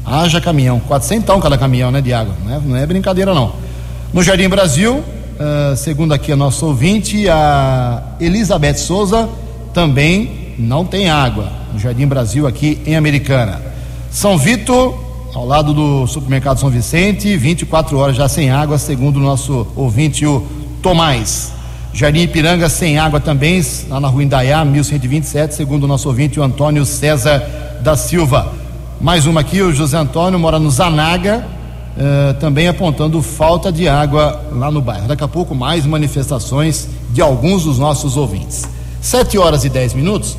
Haja 0.05 0.41
caminhão, 0.41 0.79
400 0.81 1.43
cada 1.43 1.57
caminhão, 1.57 1.91
né, 1.91 2.01
de 2.01 2.13
água. 2.13 2.35
Não 2.45 2.55
é, 2.55 2.61
não 2.61 2.77
é 2.77 2.87
brincadeira, 2.87 3.35
não. 3.35 3.70
No 4.13 4.25
Jardim 4.25 4.49
Brasil, 4.49 4.97
uh, 4.97 5.77
segundo 5.77 6.13
aqui 6.13 6.33
a 6.33 6.37
nossa 6.37 6.67
ouvinte, 6.67 7.29
a 7.29 8.03
Elizabeth 8.19 8.75
Souza 8.75 9.29
também 9.73 10.57
não 10.59 10.85
tem 10.85 11.09
água. 11.09 11.49
No 11.73 11.79
Jardim 11.79 12.09
Brasil, 12.09 12.45
aqui 12.45 12.81
em 12.85 12.97
Americana. 12.97 13.63
São 14.11 14.37
Vito, 14.37 14.99
ao 15.33 15.47
lado 15.47 15.73
do 15.73 16.09
supermercado 16.09 16.59
São 16.59 16.69
Vicente, 16.69 17.37
24 17.37 17.97
horas 17.97 18.17
já 18.17 18.29
sem 18.29 18.51
água, 18.51 18.79
segundo 18.79 19.19
o 19.19 19.23
nosso 19.23 19.65
ouvinte, 19.77 20.27
o 20.27 20.45
Tomás. 20.83 21.53
Jardim 21.95 22.23
Ipiranga 22.23 22.69
sem 22.69 22.99
água 22.99 23.21
também, 23.21 23.65
lá 23.89 24.01
na 24.01 24.09
rua 24.09 24.25
Indaiá, 24.25 24.65
1127, 24.65 25.55
segundo 25.55 25.85
o 25.85 25.87
nosso 25.87 26.09
ouvinte, 26.09 26.41
o 26.41 26.43
Antônio 26.43 26.85
César 26.85 27.39
da 27.81 27.97
Silva. 27.97 28.55
Mais 29.01 29.25
uma 29.25 29.43
aqui, 29.43 29.63
o 29.63 29.73
José 29.73 29.97
Antônio 29.97 30.37
mora 30.37 30.59
no 30.59 30.69
Zanaga, 30.69 31.60
eh, 31.99 32.33
também 32.35 32.69
apontando 32.69 33.21
falta 33.21 33.71
de 33.71 33.89
água 33.89 34.41
lá 34.53 34.71
no 34.71 34.81
bairro. 34.81 35.09
Daqui 35.09 35.25
a 35.25 35.29
pouco, 35.29 35.55
mais 35.55 35.85
manifestações 35.87 36.89
de 37.13 37.21
alguns 37.21 37.65
dos 37.65 37.79
nossos 37.79 38.17
ouvintes. 38.17 38.65
Sete 39.01 39.39
horas 39.39 39.65
e 39.65 39.69
dez 39.69 39.95
minutos. 39.95 40.37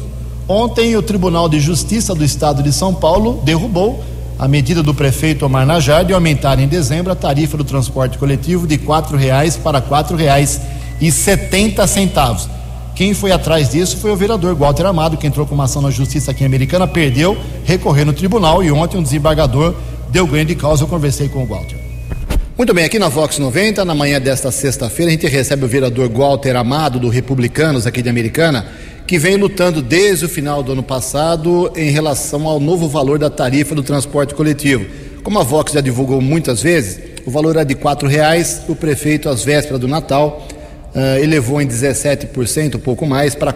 Ontem, 0.48 0.96
o 0.96 1.02
Tribunal 1.02 1.48
de 1.48 1.60
Justiça 1.60 2.14
do 2.14 2.24
Estado 2.24 2.62
de 2.62 2.72
São 2.72 2.94
Paulo 2.94 3.42
derrubou 3.44 4.04
a 4.38 4.48
medida 4.48 4.82
do 4.82 4.94
prefeito 4.94 5.46
Omar 5.46 5.66
Najar 5.66 6.04
de 6.04 6.14
aumentar 6.14 6.60
em 6.60 6.68
dezembro 6.68 7.12
a 7.12 7.16
tarifa 7.16 7.56
do 7.56 7.64
transporte 7.64 8.18
coletivo 8.18 8.66
de 8.66 8.78
quatro 8.78 9.16
reais 9.16 9.56
para 9.56 9.80
quatro 9.80 10.18
reais 10.18 10.60
e 11.00 11.12
setenta 11.12 11.86
centavos. 11.86 12.50
Quem 12.96 13.14
foi 13.14 13.32
atrás 13.32 13.70
disso 13.70 13.98
foi 13.98 14.12
o 14.12 14.16
vereador 14.16 14.56
Walter 14.56 14.86
Amado, 14.86 15.16
que 15.16 15.26
entrou 15.26 15.46
com 15.46 15.56
uma 15.56 15.64
ação 15.66 15.82
na 15.82 15.90
justiça 15.90 16.32
aqui 16.32 16.44
Americana, 16.44 16.88
perdeu, 16.88 17.38
recorreu 17.64 18.06
no 18.06 18.14
tribunal 18.14 18.64
e 18.64 18.72
ontem 18.72 18.98
um 18.98 19.04
desembargador 19.04 19.76
deu 20.12 20.28
ganho 20.28 20.46
de 20.46 20.56
causa. 20.56 20.84
Eu 20.84 20.88
conversei 20.88 21.28
com 21.28 21.44
o 21.44 21.46
Walter. 21.46 21.78
Muito 22.58 22.74
bem, 22.74 22.86
aqui 22.86 23.00
na 23.00 23.08
Vox 23.08 23.40
90, 23.40 23.84
na 23.86 23.96
manhã 23.96 24.20
desta 24.20 24.52
sexta-feira, 24.52 25.10
a 25.10 25.14
gente 25.14 25.26
recebe 25.26 25.66
o 25.66 25.68
vereador 25.68 26.10
Walter 26.10 26.56
Amado, 26.56 27.00
do 27.00 27.10
Republicanos 27.10 27.88
aqui 27.88 28.02
de 28.02 28.10
Americana, 28.10 28.68
que 29.08 29.18
vem 29.18 29.36
lutando 29.36 29.82
desde 29.82 30.26
o 30.26 30.30
final 30.30 30.62
do 30.62 30.74
ano 30.74 30.84
passado 30.84 31.72
em 31.76 31.90
relação 31.90 32.48
ao 32.48 32.60
novo 32.60 32.88
valor 32.88 33.18
da 33.18 33.30
tarifa 33.30 33.74
do 33.74 33.82
transporte 33.82 34.36
coletivo. 34.36 34.86
Como 35.24 35.40
a 35.40 35.44
Vox 35.44 35.72
já 35.72 35.82
divulgou 35.82 36.22
muitas 36.22 36.62
vezes, 36.62 37.00
o 37.26 37.32
valor 37.32 37.56
era 37.56 37.64
de 37.64 37.74
quatro 37.74 38.08
reais, 38.08 38.62
o 38.68 38.76
prefeito, 38.76 39.30
às 39.30 39.44
vésperas 39.44 39.80
do 39.80 39.88
Natal, 39.88 40.46
uh, 40.94 41.24
elevou 41.24 41.62
em 41.62 41.68
17%, 41.68 42.76
um 42.76 42.80
pouco 42.80 43.08
mais, 43.08 43.34
para 43.34 43.54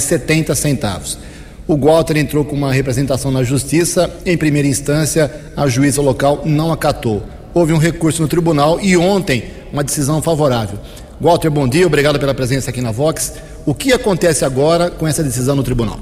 setenta 0.00 0.54
centavos. 0.54 1.18
O 1.66 1.76
Walter 1.76 2.16
entrou 2.16 2.44
com 2.44 2.56
uma 2.56 2.72
representação 2.72 3.30
na 3.30 3.44
justiça, 3.44 4.12
em 4.26 4.36
primeira 4.36 4.66
instância, 4.66 5.30
a 5.56 5.68
juíza 5.68 6.02
local 6.02 6.42
não 6.44 6.72
acatou. 6.72 7.22
Houve 7.54 7.72
um 7.72 7.78
recurso 7.78 8.20
no 8.20 8.26
tribunal 8.26 8.80
e 8.82 8.96
ontem 8.96 9.44
uma 9.72 9.84
decisão 9.84 10.20
favorável. 10.20 10.78
Walter, 11.20 11.50
bom 11.50 11.68
dia, 11.68 11.86
obrigado 11.86 12.18
pela 12.18 12.34
presença 12.34 12.70
aqui 12.70 12.80
na 12.80 12.90
Vox. 12.90 13.34
O 13.64 13.74
que 13.74 13.92
acontece 13.92 14.44
agora 14.44 14.90
com 14.90 15.06
essa 15.06 15.22
decisão 15.22 15.54
no 15.54 15.62
tribunal? 15.62 16.00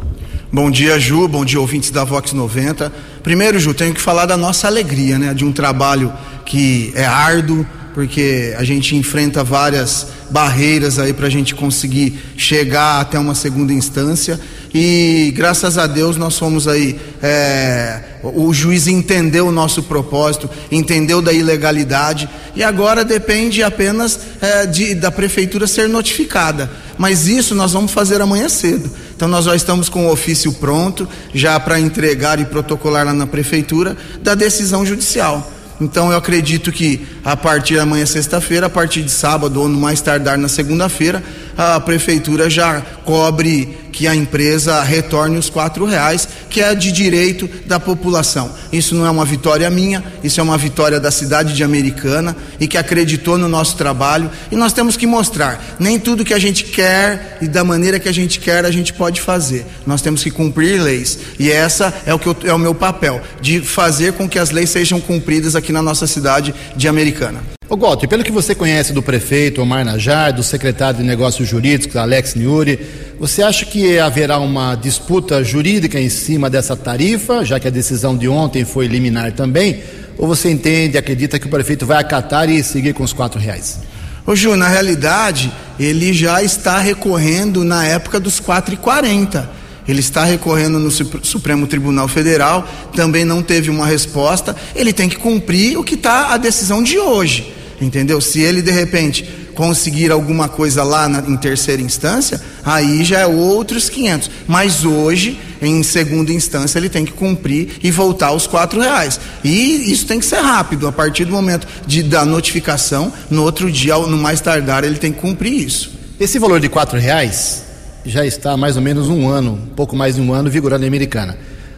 Bom 0.50 0.70
dia, 0.70 0.98
Ju. 0.98 1.28
Bom 1.28 1.44
dia, 1.44 1.60
ouvintes 1.60 1.90
da 1.90 2.04
Vox 2.04 2.32
90. 2.32 2.90
Primeiro, 3.22 3.60
Ju, 3.60 3.74
tenho 3.74 3.92
que 3.92 4.00
falar 4.00 4.24
da 4.24 4.38
nossa 4.38 4.66
alegria, 4.66 5.18
né? 5.18 5.34
De 5.34 5.44
um 5.44 5.52
trabalho 5.52 6.10
que 6.46 6.90
é 6.96 7.04
árduo, 7.04 7.66
porque 7.92 8.54
a 8.56 8.64
gente 8.64 8.96
enfrenta 8.96 9.44
várias 9.44 10.06
barreiras 10.30 10.98
aí 10.98 11.12
para 11.12 11.26
a 11.26 11.30
gente 11.30 11.54
conseguir 11.54 12.18
chegar 12.36 13.00
até 13.00 13.18
uma 13.18 13.34
segunda 13.34 13.72
instância 13.72 14.40
e 14.72 15.32
graças 15.34 15.76
a 15.76 15.86
Deus 15.86 16.16
nós 16.16 16.38
fomos 16.38 16.68
aí 16.68 16.98
é, 17.22 18.00
o 18.22 18.52
juiz 18.52 18.86
entendeu 18.86 19.48
o 19.48 19.52
nosso 19.52 19.82
propósito 19.82 20.48
entendeu 20.70 21.20
da 21.20 21.32
ilegalidade 21.32 22.28
e 22.54 22.62
agora 22.62 23.04
depende 23.04 23.62
apenas 23.62 24.18
é, 24.40 24.66
de, 24.66 24.94
da 24.94 25.10
prefeitura 25.10 25.66
ser 25.66 25.88
notificada. 25.88 26.70
Mas 26.98 27.26
isso 27.26 27.54
nós 27.54 27.72
vamos 27.72 27.92
fazer 27.92 28.20
amanhã 28.20 28.48
cedo. 28.48 28.90
Então 29.16 29.26
nós 29.26 29.46
já 29.46 29.56
estamos 29.56 29.88
com 29.88 30.06
o 30.06 30.12
ofício 30.12 30.52
pronto 30.52 31.08
já 31.32 31.58
para 31.58 31.80
entregar 31.80 32.38
e 32.38 32.44
protocolar 32.44 33.06
lá 33.06 33.14
na 33.14 33.26
prefeitura 33.26 33.96
da 34.22 34.34
decisão 34.34 34.84
judicial. 34.84 35.50
Então 35.80 36.10
eu 36.10 36.18
acredito 36.18 36.70
que 36.70 37.06
a 37.24 37.34
partir 37.34 37.76
da 37.76 37.86
manhã 37.86 38.04
sexta-feira, 38.04 38.66
a 38.66 38.70
partir 38.70 39.02
de 39.02 39.10
sábado 39.10 39.60
ou 39.60 39.68
no 39.68 39.80
mais 39.80 40.00
tardar 40.02 40.36
na 40.36 40.48
segunda-feira, 40.48 41.22
a 41.56 41.78
prefeitura 41.80 42.48
já 42.48 42.80
cobre 43.04 43.78
que 43.90 44.06
a 44.06 44.14
empresa 44.14 44.82
retorne 44.82 45.36
os 45.36 45.50
quatro 45.50 45.84
reais, 45.84 46.28
que 46.48 46.60
é 46.60 46.74
de 46.74 46.90
direito 46.92 47.48
da 47.66 47.78
população. 47.78 48.50
Isso 48.72 48.94
não 48.94 49.04
é 49.04 49.10
uma 49.10 49.24
vitória 49.24 49.68
minha, 49.68 50.02
isso 50.22 50.40
é 50.40 50.42
uma 50.42 50.56
vitória 50.56 50.98
da 50.98 51.10
cidade 51.10 51.54
de 51.54 51.62
Americana 51.62 52.36
e 52.58 52.66
que 52.66 52.78
acreditou 52.78 53.36
no 53.36 53.48
nosso 53.48 53.76
trabalho. 53.76 54.30
E 54.50 54.56
nós 54.56 54.72
temos 54.72 54.96
que 54.96 55.06
mostrar, 55.06 55.76
nem 55.78 55.98
tudo 55.98 56.24
que 56.24 56.34
a 56.34 56.38
gente 56.38 56.64
quer 56.64 57.38
e 57.40 57.48
da 57.48 57.64
maneira 57.64 57.98
que 57.98 58.08
a 58.08 58.14
gente 58.14 58.38
quer 58.38 58.64
a 58.64 58.70
gente 58.70 58.92
pode 58.92 59.20
fazer. 59.20 59.66
Nós 59.86 60.00
temos 60.00 60.22
que 60.22 60.30
cumprir 60.30 60.80
leis. 60.80 61.18
E 61.38 61.50
essa 61.50 61.92
é 62.06 62.14
o 62.14 62.18
que 62.18 62.28
eu, 62.28 62.36
é 62.44 62.54
o 62.54 62.58
meu 62.58 62.74
papel, 62.74 63.20
de 63.40 63.60
fazer 63.60 64.12
com 64.14 64.28
que 64.28 64.38
as 64.38 64.50
leis 64.50 64.70
sejam 64.70 65.00
cumpridas 65.00 65.54
aqui 65.56 65.72
na 65.72 65.82
nossa 65.82 66.06
cidade 66.06 66.54
de 66.76 66.88
Americana. 66.88 67.59
Ô 67.70 67.76
Walter, 67.76 68.08
pelo 68.08 68.24
que 68.24 68.32
você 68.32 68.52
conhece 68.52 68.92
do 68.92 69.00
prefeito 69.00 69.62
Omar 69.62 69.84
Najar, 69.84 70.32
do 70.32 70.42
secretário 70.42 70.98
de 70.98 71.04
Negócios 71.04 71.48
Jurídicos, 71.48 71.94
Alex 71.94 72.34
Niuri, 72.34 72.80
você 73.16 73.44
acha 73.44 73.64
que 73.64 73.96
haverá 73.96 74.40
uma 74.40 74.74
disputa 74.74 75.44
jurídica 75.44 76.00
em 76.00 76.08
cima 76.08 76.50
dessa 76.50 76.74
tarifa, 76.74 77.44
já 77.44 77.60
que 77.60 77.68
a 77.68 77.70
decisão 77.70 78.16
de 78.16 78.26
ontem 78.26 78.64
foi 78.64 78.88
liminar 78.88 79.30
também? 79.34 79.84
Ou 80.18 80.26
você 80.26 80.50
entende, 80.50 80.98
acredita 80.98 81.38
que 81.38 81.46
o 81.46 81.48
prefeito 81.48 81.86
vai 81.86 81.98
acatar 81.98 82.50
e 82.50 82.60
seguir 82.64 82.92
com 82.92 83.04
os 83.04 83.12
quatro 83.12 83.38
reais? 83.38 83.78
Ô 84.26 84.34
Ju, 84.34 84.56
na 84.56 84.66
realidade, 84.66 85.52
ele 85.78 86.12
já 86.12 86.42
está 86.42 86.80
recorrendo 86.80 87.62
na 87.62 87.86
época 87.86 88.18
dos 88.18 88.40
quatro 88.40 88.74
e 88.74 88.76
quarenta. 88.76 89.48
Ele 89.86 90.00
está 90.00 90.24
recorrendo 90.24 90.80
no 90.80 90.90
Supremo 90.90 91.68
Tribunal 91.68 92.08
Federal, 92.08 92.68
também 92.96 93.24
não 93.24 93.44
teve 93.44 93.70
uma 93.70 93.86
resposta. 93.86 94.56
Ele 94.74 94.92
tem 94.92 95.08
que 95.08 95.16
cumprir 95.16 95.78
o 95.78 95.84
que 95.84 95.94
está 95.94 96.34
a 96.34 96.36
decisão 96.36 96.82
de 96.82 96.98
hoje 96.98 97.59
entendeu? 97.80 98.20
Se 98.20 98.40
ele 98.40 98.62
de 98.62 98.70
repente 98.70 99.24
conseguir 99.54 100.10
alguma 100.10 100.48
coisa 100.48 100.82
lá 100.82 101.08
na, 101.08 101.18
em 101.20 101.36
terceira 101.36 101.82
instância, 101.82 102.40
aí 102.64 103.04
já 103.04 103.20
é 103.20 103.26
outros 103.26 103.88
500. 103.88 104.30
Mas 104.46 104.84
hoje, 104.84 105.38
em 105.60 105.82
segunda 105.82 106.32
instância, 106.32 106.78
ele 106.78 106.88
tem 106.88 107.04
que 107.04 107.12
cumprir 107.12 107.78
e 107.82 107.90
voltar 107.90 108.28
aos 108.28 108.46
quatro 108.46 108.80
reais. 108.80 109.20
E 109.44 109.92
isso 109.92 110.06
tem 110.06 110.18
que 110.18 110.24
ser 110.26 110.40
rápido. 110.40 110.88
A 110.88 110.92
partir 110.92 111.24
do 111.24 111.32
momento 111.32 111.66
de, 111.86 112.02
da 112.02 112.24
notificação, 112.24 113.12
no 113.30 113.42
outro 113.42 113.70
dia, 113.70 113.96
no 113.98 114.16
mais 114.16 114.40
tardar, 114.40 114.84
ele 114.84 114.96
tem 114.96 115.12
que 115.12 115.20
cumprir 115.20 115.52
isso. 115.52 115.92
Esse 116.18 116.38
valor 116.38 116.60
de 116.60 116.68
quatro 116.68 116.98
reais 116.98 117.64
já 118.04 118.24
está 118.24 118.52
há 118.52 118.56
mais 118.56 118.76
ou 118.76 118.82
menos 118.82 119.08
um 119.08 119.28
ano, 119.28 119.58
pouco 119.76 119.94
mais 119.94 120.14
de 120.14 120.20
um 120.20 120.32
ano, 120.32 120.50
vigorando 120.50 120.84
em 120.84 120.88
Americana. 120.88 121.36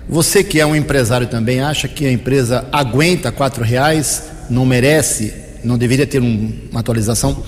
Você 0.09 0.43
que 0.43 0.61
é 0.61 0.67
um 0.67 0.75
empresário 0.75 1.27
também 1.27 1.61
acha 1.61 1.89
que 1.89 2.07
a 2.07 2.13
empresa 2.13 2.67
aguenta 2.73 3.33
quatro 3.33 3.65
reais, 3.65 4.25
não 4.51 4.67
merece 4.67 5.33
não 5.65 5.79
deveria 5.79 6.07
ter 6.07 6.21
um, 6.21 6.53
uma 6.71 6.81
atualização? 6.81 7.43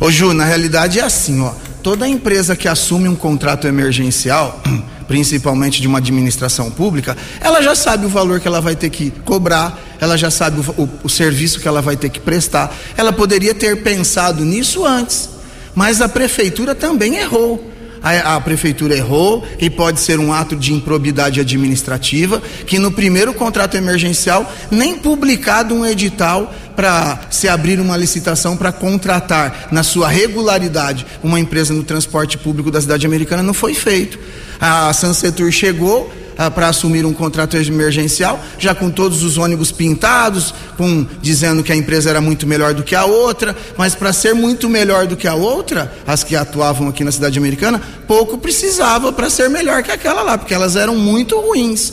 Ô 0.00 0.10
Ju, 0.10 0.32
na 0.32 0.44
realidade 0.44 0.98
é 0.98 1.02
assim, 1.02 1.40
ó. 1.40 1.52
Toda 1.82 2.08
empresa 2.08 2.56
que 2.56 2.66
assume 2.66 3.08
um 3.08 3.14
contrato 3.14 3.66
emergencial, 3.66 4.62
principalmente 5.06 5.80
de 5.80 5.86
uma 5.86 5.98
administração 5.98 6.70
pública, 6.70 7.16
ela 7.40 7.60
já 7.62 7.74
sabe 7.74 8.06
o 8.06 8.08
valor 8.08 8.40
que 8.40 8.48
ela 8.48 8.60
vai 8.60 8.74
ter 8.74 8.90
que 8.90 9.10
cobrar, 9.24 9.78
ela 10.00 10.16
já 10.16 10.30
sabe 10.30 10.60
o, 10.60 10.82
o, 10.82 10.88
o 11.04 11.08
serviço 11.08 11.60
que 11.60 11.68
ela 11.68 11.82
vai 11.82 11.96
ter 11.96 12.08
que 12.08 12.20
prestar. 12.20 12.74
Ela 12.96 13.12
poderia 13.12 13.54
ter 13.54 13.82
pensado 13.82 14.44
nisso 14.44 14.84
antes, 14.84 15.28
mas 15.74 16.00
a 16.00 16.08
prefeitura 16.08 16.74
também 16.74 17.16
errou 17.16 17.73
a, 18.04 18.36
a, 18.36 18.40
prefeitura 18.40 18.94
errou 18.94 19.42
e 19.58 19.70
pode 19.70 19.98
ser 19.98 20.20
um 20.20 20.30
ato 20.30 20.54
de 20.54 20.74
improbidade 20.74 21.40
administrativa, 21.40 22.42
que 22.66 22.78
no 22.78 22.92
primeiro 22.92 23.32
contrato 23.32 23.78
emergencial, 23.78 24.52
nem 24.70 24.98
publicado 24.98 25.74
um 25.74 25.86
edital 25.86 26.52
para 26.76 27.20
se 27.30 27.48
abrir 27.48 27.80
uma 27.80 27.96
licitação 27.96 28.56
para 28.56 28.70
contratar 28.70 29.68
na 29.72 29.82
sua 29.82 30.08
regularidade 30.08 31.06
uma 31.22 31.40
empresa 31.40 31.72
no 31.72 31.82
transporte 31.82 32.36
público 32.36 32.70
da 32.70 32.80
cidade 32.80 33.06
americana 33.06 33.42
não 33.42 33.54
foi 33.54 33.72
feito. 33.72 34.18
A 34.60 34.92
Sansetur 34.92 35.50
chegou, 35.50 36.12
ah, 36.38 36.50
para 36.50 36.68
assumir 36.68 37.04
um 37.04 37.12
contrato 37.12 37.56
emergencial, 37.56 38.40
já 38.58 38.74
com 38.74 38.90
todos 38.90 39.22
os 39.22 39.38
ônibus 39.38 39.70
pintados, 39.70 40.54
com 40.76 41.06
dizendo 41.20 41.62
que 41.62 41.72
a 41.72 41.76
empresa 41.76 42.10
era 42.10 42.20
muito 42.20 42.46
melhor 42.46 42.74
do 42.74 42.82
que 42.82 42.94
a 42.94 43.04
outra, 43.04 43.56
mas 43.76 43.94
para 43.94 44.12
ser 44.12 44.34
muito 44.34 44.68
melhor 44.68 45.06
do 45.06 45.16
que 45.16 45.28
a 45.28 45.34
outra, 45.34 45.92
as 46.06 46.24
que 46.24 46.36
atuavam 46.36 46.88
aqui 46.88 47.04
na 47.04 47.12
cidade 47.12 47.38
americana, 47.38 47.80
pouco 48.06 48.38
precisava 48.38 49.12
para 49.12 49.30
ser 49.30 49.48
melhor 49.48 49.82
que 49.82 49.90
aquela 49.90 50.22
lá, 50.22 50.38
porque 50.38 50.54
elas 50.54 50.76
eram 50.76 50.96
muito 50.96 51.38
ruins. 51.40 51.92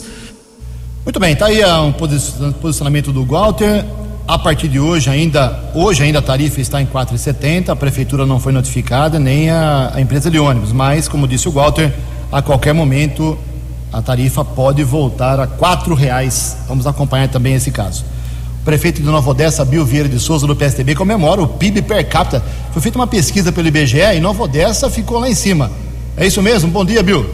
Muito 1.04 1.18
bem, 1.18 1.34
tá 1.34 1.46
aí 1.46 1.60
um 1.64 1.92
posicionamento 2.52 3.12
do 3.12 3.24
Walter. 3.24 3.84
A 4.26 4.38
partir 4.38 4.68
de 4.68 4.78
hoje 4.78 5.10
ainda, 5.10 5.58
hoje 5.74 6.04
ainda 6.04 6.20
a 6.20 6.22
tarifa 6.22 6.60
está 6.60 6.80
em 6.80 6.86
4,70, 6.86 7.70
a 7.70 7.76
prefeitura 7.76 8.24
não 8.24 8.38
foi 8.38 8.52
notificada, 8.52 9.18
nem 9.18 9.50
a, 9.50 9.90
a 9.94 10.00
empresa 10.00 10.30
de 10.30 10.38
ônibus, 10.38 10.70
mas 10.70 11.08
como 11.08 11.26
disse 11.26 11.48
o 11.48 11.50
Walter, 11.50 11.92
a 12.30 12.40
qualquer 12.40 12.72
momento 12.72 13.36
a 13.92 14.00
tarifa 14.00 14.44
pode 14.44 14.82
voltar 14.82 15.38
a 15.38 15.46
quatro 15.46 15.94
reais. 15.94 16.56
Vamos 16.66 16.86
acompanhar 16.86 17.28
também 17.28 17.54
esse 17.54 17.70
caso. 17.70 18.04
O 18.62 18.64
prefeito 18.64 19.02
de 19.02 19.06
Nova 19.06 19.28
Odessa, 19.30 19.64
Bill 19.64 19.84
Vieira 19.84 20.08
de 20.08 20.18
Souza, 20.18 20.46
do 20.46 20.56
PSDB, 20.56 20.94
comemora 20.94 21.42
o 21.42 21.48
PIB 21.48 21.82
per 21.82 22.08
capita. 22.08 22.42
Foi 22.72 22.80
feita 22.80 22.96
uma 22.96 23.06
pesquisa 23.06 23.52
pelo 23.52 23.68
IBGE 23.68 23.98
e 24.16 24.20
Nova 24.20 24.44
Odessa 24.44 24.88
ficou 24.88 25.18
lá 25.18 25.28
em 25.28 25.34
cima. 25.34 25.70
É 26.16 26.26
isso 26.26 26.40
mesmo? 26.40 26.70
Bom 26.70 26.84
dia, 26.84 27.02
Bill. 27.02 27.26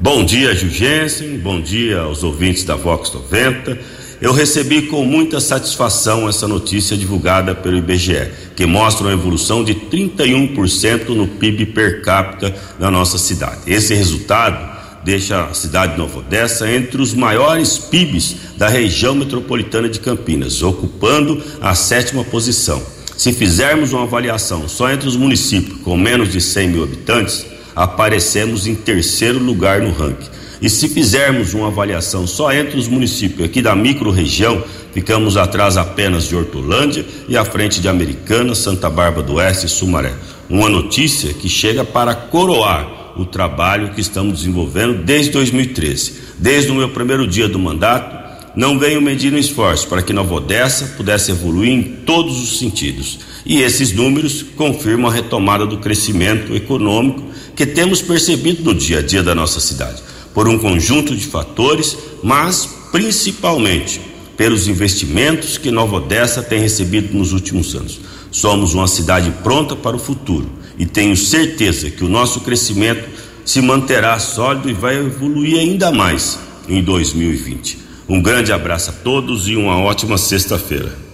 Bom 0.00 0.24
dia, 0.24 0.54
Jugensen. 0.54 1.38
Bom 1.38 1.60
dia 1.60 2.00
aos 2.00 2.22
ouvintes 2.22 2.62
da 2.62 2.76
Vox 2.76 3.12
90. 3.12 3.78
Eu 4.20 4.32
recebi 4.32 4.82
com 4.82 5.04
muita 5.04 5.40
satisfação 5.40 6.28
essa 6.28 6.46
notícia 6.46 6.96
divulgada 6.96 7.54
pelo 7.54 7.78
IBGE, 7.78 8.30
que 8.54 8.64
mostra 8.64 9.06
uma 9.06 9.12
evolução 9.12 9.64
de 9.64 9.74
31% 9.74 11.08
no 11.08 11.26
PIB 11.26 11.66
per 11.66 12.02
capita 12.02 12.54
da 12.78 12.90
nossa 12.90 13.18
cidade. 13.18 13.60
Esse 13.66 13.94
resultado 13.94 14.73
deixa 15.04 15.44
a 15.44 15.54
cidade 15.54 15.92
de 15.92 15.98
Nova 15.98 16.20
Odessa 16.20 16.70
entre 16.70 17.00
os 17.00 17.12
maiores 17.12 17.78
PIBs 17.78 18.36
da 18.56 18.68
região 18.68 19.14
metropolitana 19.14 19.88
de 19.88 20.00
Campinas, 20.00 20.62
ocupando 20.62 21.42
a 21.60 21.74
sétima 21.74 22.24
posição. 22.24 22.82
Se 23.16 23.32
fizermos 23.32 23.92
uma 23.92 24.04
avaliação 24.04 24.66
só 24.66 24.90
entre 24.90 25.06
os 25.06 25.16
municípios 25.16 25.78
com 25.82 25.96
menos 25.96 26.32
de 26.32 26.40
100 26.40 26.68
mil 26.68 26.82
habitantes, 26.82 27.46
aparecemos 27.76 28.66
em 28.66 28.74
terceiro 28.74 29.38
lugar 29.38 29.80
no 29.80 29.92
ranking. 29.92 30.30
E 30.62 30.70
se 30.70 30.88
fizermos 30.88 31.52
uma 31.52 31.68
avaliação 31.68 32.26
só 32.26 32.52
entre 32.52 32.78
os 32.78 32.88
municípios 32.88 33.46
aqui 33.46 33.60
da 33.60 33.76
micro-região, 33.76 34.64
ficamos 34.92 35.36
atrás 35.36 35.76
apenas 35.76 36.24
de 36.24 36.34
Hortolândia 36.34 37.04
e 37.28 37.36
à 37.36 37.44
frente 37.44 37.80
de 37.80 37.88
Americana, 37.88 38.54
Santa 38.54 38.88
Bárbara 38.88 39.26
do 39.26 39.34
Oeste 39.34 39.66
e 39.66 39.68
Sumaré. 39.68 40.14
Uma 40.48 40.70
notícia 40.70 41.34
que 41.34 41.48
chega 41.48 41.84
para 41.84 42.14
coroar 42.14 43.03
o 43.16 43.24
trabalho 43.24 43.94
que 43.94 44.00
estamos 44.00 44.38
desenvolvendo 44.38 45.02
desde 45.02 45.32
2013. 45.32 46.12
Desde 46.38 46.70
o 46.70 46.74
meu 46.74 46.88
primeiro 46.88 47.26
dia 47.26 47.48
do 47.48 47.58
mandato, 47.58 48.24
não 48.56 48.78
venho 48.78 49.02
medindo 49.02 49.36
esforço 49.36 49.88
para 49.88 50.02
que 50.02 50.12
Nova 50.12 50.34
Odessa 50.34 50.94
pudesse 50.96 51.32
evoluir 51.32 51.72
em 51.72 51.82
todos 51.82 52.40
os 52.42 52.58
sentidos. 52.58 53.18
E 53.44 53.60
esses 53.60 53.92
números 53.92 54.44
confirmam 54.56 55.10
a 55.10 55.14
retomada 55.14 55.66
do 55.66 55.78
crescimento 55.78 56.54
econômico 56.54 57.22
que 57.56 57.66
temos 57.66 58.00
percebido 58.00 58.62
no 58.62 58.74
dia 58.74 58.98
a 58.98 59.02
dia 59.02 59.22
da 59.22 59.34
nossa 59.34 59.60
cidade, 59.60 60.02
por 60.32 60.48
um 60.48 60.58
conjunto 60.58 61.14
de 61.14 61.26
fatores, 61.26 61.96
mas 62.22 62.68
principalmente 62.90 64.00
pelos 64.36 64.66
investimentos 64.66 65.58
que 65.58 65.70
Nova 65.70 65.96
Odessa 65.96 66.42
tem 66.42 66.60
recebido 66.60 67.16
nos 67.16 67.32
últimos 67.32 67.74
anos. 67.74 68.00
Somos 68.30 68.74
uma 68.74 68.88
cidade 68.88 69.32
pronta 69.42 69.76
para 69.76 69.96
o 69.96 70.00
futuro 70.00 70.63
e 70.78 70.86
tenho 70.86 71.16
certeza 71.16 71.90
que 71.90 72.04
o 72.04 72.08
nosso 72.08 72.40
crescimento 72.40 73.08
se 73.44 73.60
manterá 73.60 74.18
sólido 74.18 74.70
e 74.70 74.72
vai 74.72 74.96
evoluir 74.96 75.58
ainda 75.58 75.92
mais 75.92 76.38
em 76.68 76.82
2020. 76.82 77.78
Um 78.08 78.20
grande 78.20 78.52
abraço 78.52 78.90
a 78.90 78.92
todos 78.92 79.48
e 79.48 79.56
uma 79.56 79.78
ótima 79.78 80.18
sexta-feira. 80.18 81.04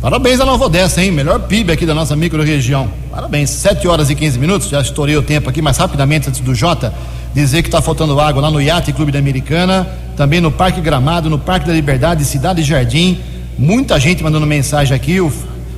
Parabéns 0.00 0.40
a 0.40 0.46
Nova 0.46 0.64
Odessa, 0.64 1.02
hein? 1.02 1.10
Melhor 1.10 1.40
PIB 1.40 1.72
aqui 1.72 1.84
da 1.84 1.94
nossa 1.94 2.16
micro-região. 2.16 2.90
Parabéns. 3.10 3.50
7 3.50 3.86
horas 3.86 4.08
e 4.08 4.14
15 4.14 4.38
minutos, 4.38 4.68
já 4.68 4.80
estourei 4.80 5.16
o 5.16 5.22
tempo 5.22 5.50
aqui, 5.50 5.60
mas 5.60 5.76
rapidamente 5.76 6.28
antes 6.28 6.40
do 6.40 6.54
Jota 6.54 6.94
dizer 7.34 7.62
que 7.62 7.68
está 7.68 7.82
faltando 7.82 8.18
água 8.18 8.42
lá 8.42 8.50
no 8.50 8.60
Iate 8.60 8.92
Clube 8.92 9.12
da 9.12 9.18
Americana, 9.18 9.86
também 10.16 10.40
no 10.40 10.50
Parque 10.50 10.80
Gramado, 10.80 11.28
no 11.28 11.38
Parque 11.38 11.66
da 11.66 11.72
Liberdade, 11.72 12.24
Cidade 12.24 12.62
Jardim. 12.62 13.20
Muita 13.58 14.00
gente 14.00 14.22
mandando 14.22 14.46
mensagem 14.46 14.96
aqui, 14.96 15.20
o 15.20 15.30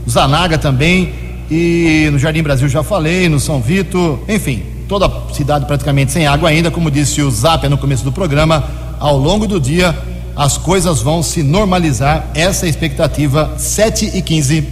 Zanaga 0.08 0.56
também, 0.56 1.12
e 1.52 2.10
no 2.10 2.18
Jardim 2.18 2.42
Brasil 2.42 2.66
já 2.66 2.82
falei, 2.82 3.28
no 3.28 3.38
São 3.38 3.60
Vito, 3.60 4.18
enfim, 4.26 4.62
toda 4.88 5.06
a 5.06 5.34
cidade 5.34 5.66
praticamente 5.66 6.10
sem 6.10 6.26
água 6.26 6.48
ainda, 6.48 6.70
como 6.70 6.90
disse 6.90 7.20
o 7.20 7.30
Zap 7.30 7.68
no 7.68 7.76
começo 7.76 8.02
do 8.02 8.10
programa, 8.10 8.64
ao 8.98 9.18
longo 9.18 9.46
do 9.46 9.60
dia 9.60 9.94
as 10.34 10.56
coisas 10.56 11.02
vão 11.02 11.22
se 11.22 11.42
normalizar. 11.42 12.24
Essa 12.34 12.64
é 12.64 12.68
a 12.68 12.70
expectativa, 12.70 13.54
7 13.58 14.16
e 14.16 14.22
15. 14.22 14.66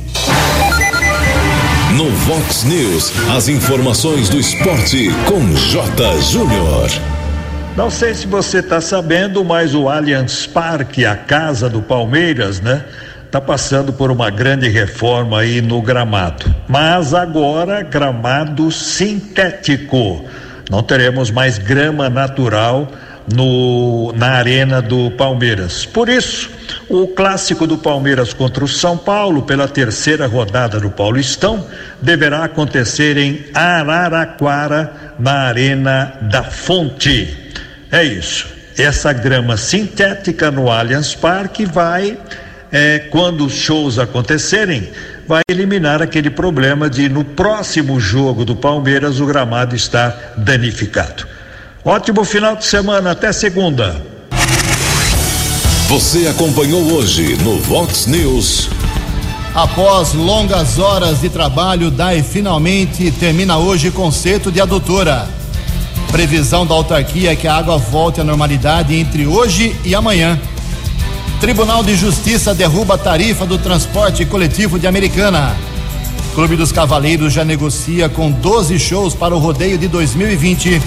No 1.97 2.11
Vox 2.11 2.65
News, 2.65 3.13
as 3.37 3.49
informações 3.49 4.31
do 4.31 4.39
esporte 4.39 5.11
com 5.27 5.55
J. 5.55 6.21
Júnior. 6.23 6.91
Não 7.77 7.91
sei 7.91 8.15
se 8.15 8.27
você 8.27 8.61
está 8.61 8.81
sabendo, 8.81 9.45
mas 9.45 9.75
o 9.75 9.87
Allianz 9.87 10.47
Parque, 10.47 11.05
a 11.05 11.15
casa 11.15 11.69
do 11.69 11.83
Palmeiras, 11.83 12.59
né? 12.61 12.85
Está 13.31 13.41
passando 13.41 13.93
por 13.93 14.11
uma 14.11 14.29
grande 14.29 14.69
reforma 14.69 15.39
aí 15.39 15.61
no 15.61 15.81
gramado. 15.81 16.53
Mas 16.67 17.15
agora, 17.15 17.81
gramado 17.81 18.73
sintético. 18.73 20.25
Não 20.69 20.83
teremos 20.83 21.31
mais 21.31 21.57
grama 21.57 22.11
natural 22.11 22.91
no, 23.33 24.13
na 24.17 24.31
arena 24.31 24.83
do 24.83 25.13
Palmeiras. 25.13 25.87
Por 25.87 26.09
isso, 26.09 26.51
o 26.89 27.07
clássico 27.07 27.69
do 27.69 27.79
Palmeiras 27.79 28.35
contra 28.35 28.65
o 28.65 28.69
São 28.69 28.99
Paulo, 28.99 29.43
pela 29.43 29.69
terceira 29.69 30.27
rodada 30.27 30.81
do 30.81 30.91
Paulistão, 30.91 31.65
deverá 32.03 32.43
acontecer 32.43 33.17
em 33.17 33.45
Araraquara, 33.55 35.15
na 35.21 35.43
Arena 35.43 36.15
da 36.23 36.43
Fonte. 36.43 37.53
É 37.93 38.03
isso. 38.03 38.49
Essa 38.77 39.13
grama 39.13 39.57
sintética 39.57 40.51
no 40.51 40.69
Allianz 40.69 41.15
Parque 41.15 41.65
vai, 41.65 42.19
é, 42.73 42.99
quando 43.11 43.45
os 43.45 43.53
shows 43.53 43.99
acontecerem, 43.99 44.91
vai 45.27 45.43
eliminar 45.51 46.01
aquele 46.03 46.31
problema 46.31 46.89
de 46.89 47.09
no 47.09 47.25
próximo 47.25 47.99
jogo 47.99 48.45
do 48.45 48.55
Palmeiras 48.55 49.21
o 49.21 49.27
gramado 49.27 49.75
estar 49.75 50.35
danificado. 50.37 51.27
Ótimo 51.85 52.25
final 52.25 52.57
de 52.57 52.67
semana, 52.67 53.13
até 53.13 53.33
segunda. 53.33 54.01
Você 55.89 56.29
acompanhou 56.29 56.93
hoje 56.93 57.37
no 57.43 57.59
Vox 57.59 58.07
News. 58.07 58.69
Após 59.55 60.13
longas 60.13 60.79
horas 60.79 61.21
de 61.21 61.29
trabalho, 61.29 61.91
DAI 61.91 62.23
finalmente 62.23 63.11
termina 63.11 63.59
hoje 63.59 63.91
conceito 63.91 64.53
de 64.53 64.61
adutora. 64.61 65.29
Previsão 66.13 66.65
da 66.65 66.75
autarquia 66.75 67.33
é 67.33 67.37
que 67.37 67.49
a 67.49 67.57
água 67.57 67.77
volte 67.77 68.21
à 68.21 68.25
normalidade 68.25 68.95
entre 68.95 69.27
hoje 69.27 69.75
e 69.85 69.95
amanhã. 69.95 70.39
Tribunal 71.41 71.83
de 71.83 71.97
Justiça 71.97 72.55
derruba 72.55 72.95
a 72.97 72.99
tarifa 72.99 73.47
do 73.47 73.57
transporte 73.57 74.27
coletivo 74.27 74.79
de 74.79 74.87
Americana. 74.87 75.57
Clube 76.35 76.55
dos 76.55 76.71
Cavaleiros 76.71 77.33
já 77.33 77.47
negocia 77.47 78.11
com 78.11 78.31
12 78.31 78.79
shows 78.79 79.15
para 79.15 79.35
o 79.35 79.39
rodeio 79.39 79.79
de 79.79 79.89
2020. 79.89 80.83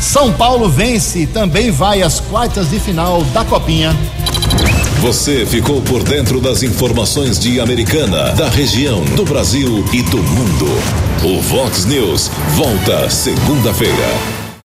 São 0.00 0.32
Paulo 0.32 0.70
vence 0.70 1.20
e 1.20 1.26
também 1.26 1.70
vai 1.70 2.00
às 2.02 2.20
quartas 2.20 2.70
de 2.70 2.80
final 2.80 3.22
da 3.24 3.44
Copinha. 3.44 3.94
Você 5.02 5.44
ficou 5.44 5.82
por 5.82 6.02
dentro 6.02 6.40
das 6.40 6.62
informações 6.62 7.38
de 7.38 7.60
Americana, 7.60 8.32
da 8.32 8.48
região, 8.48 9.04
do 9.14 9.26
Brasil 9.26 9.84
e 9.92 10.02
do 10.02 10.22
mundo. 10.22 10.66
O 11.22 11.42
Vox 11.42 11.84
News 11.84 12.30
volta 12.56 13.10
segunda-feira. 13.10 14.43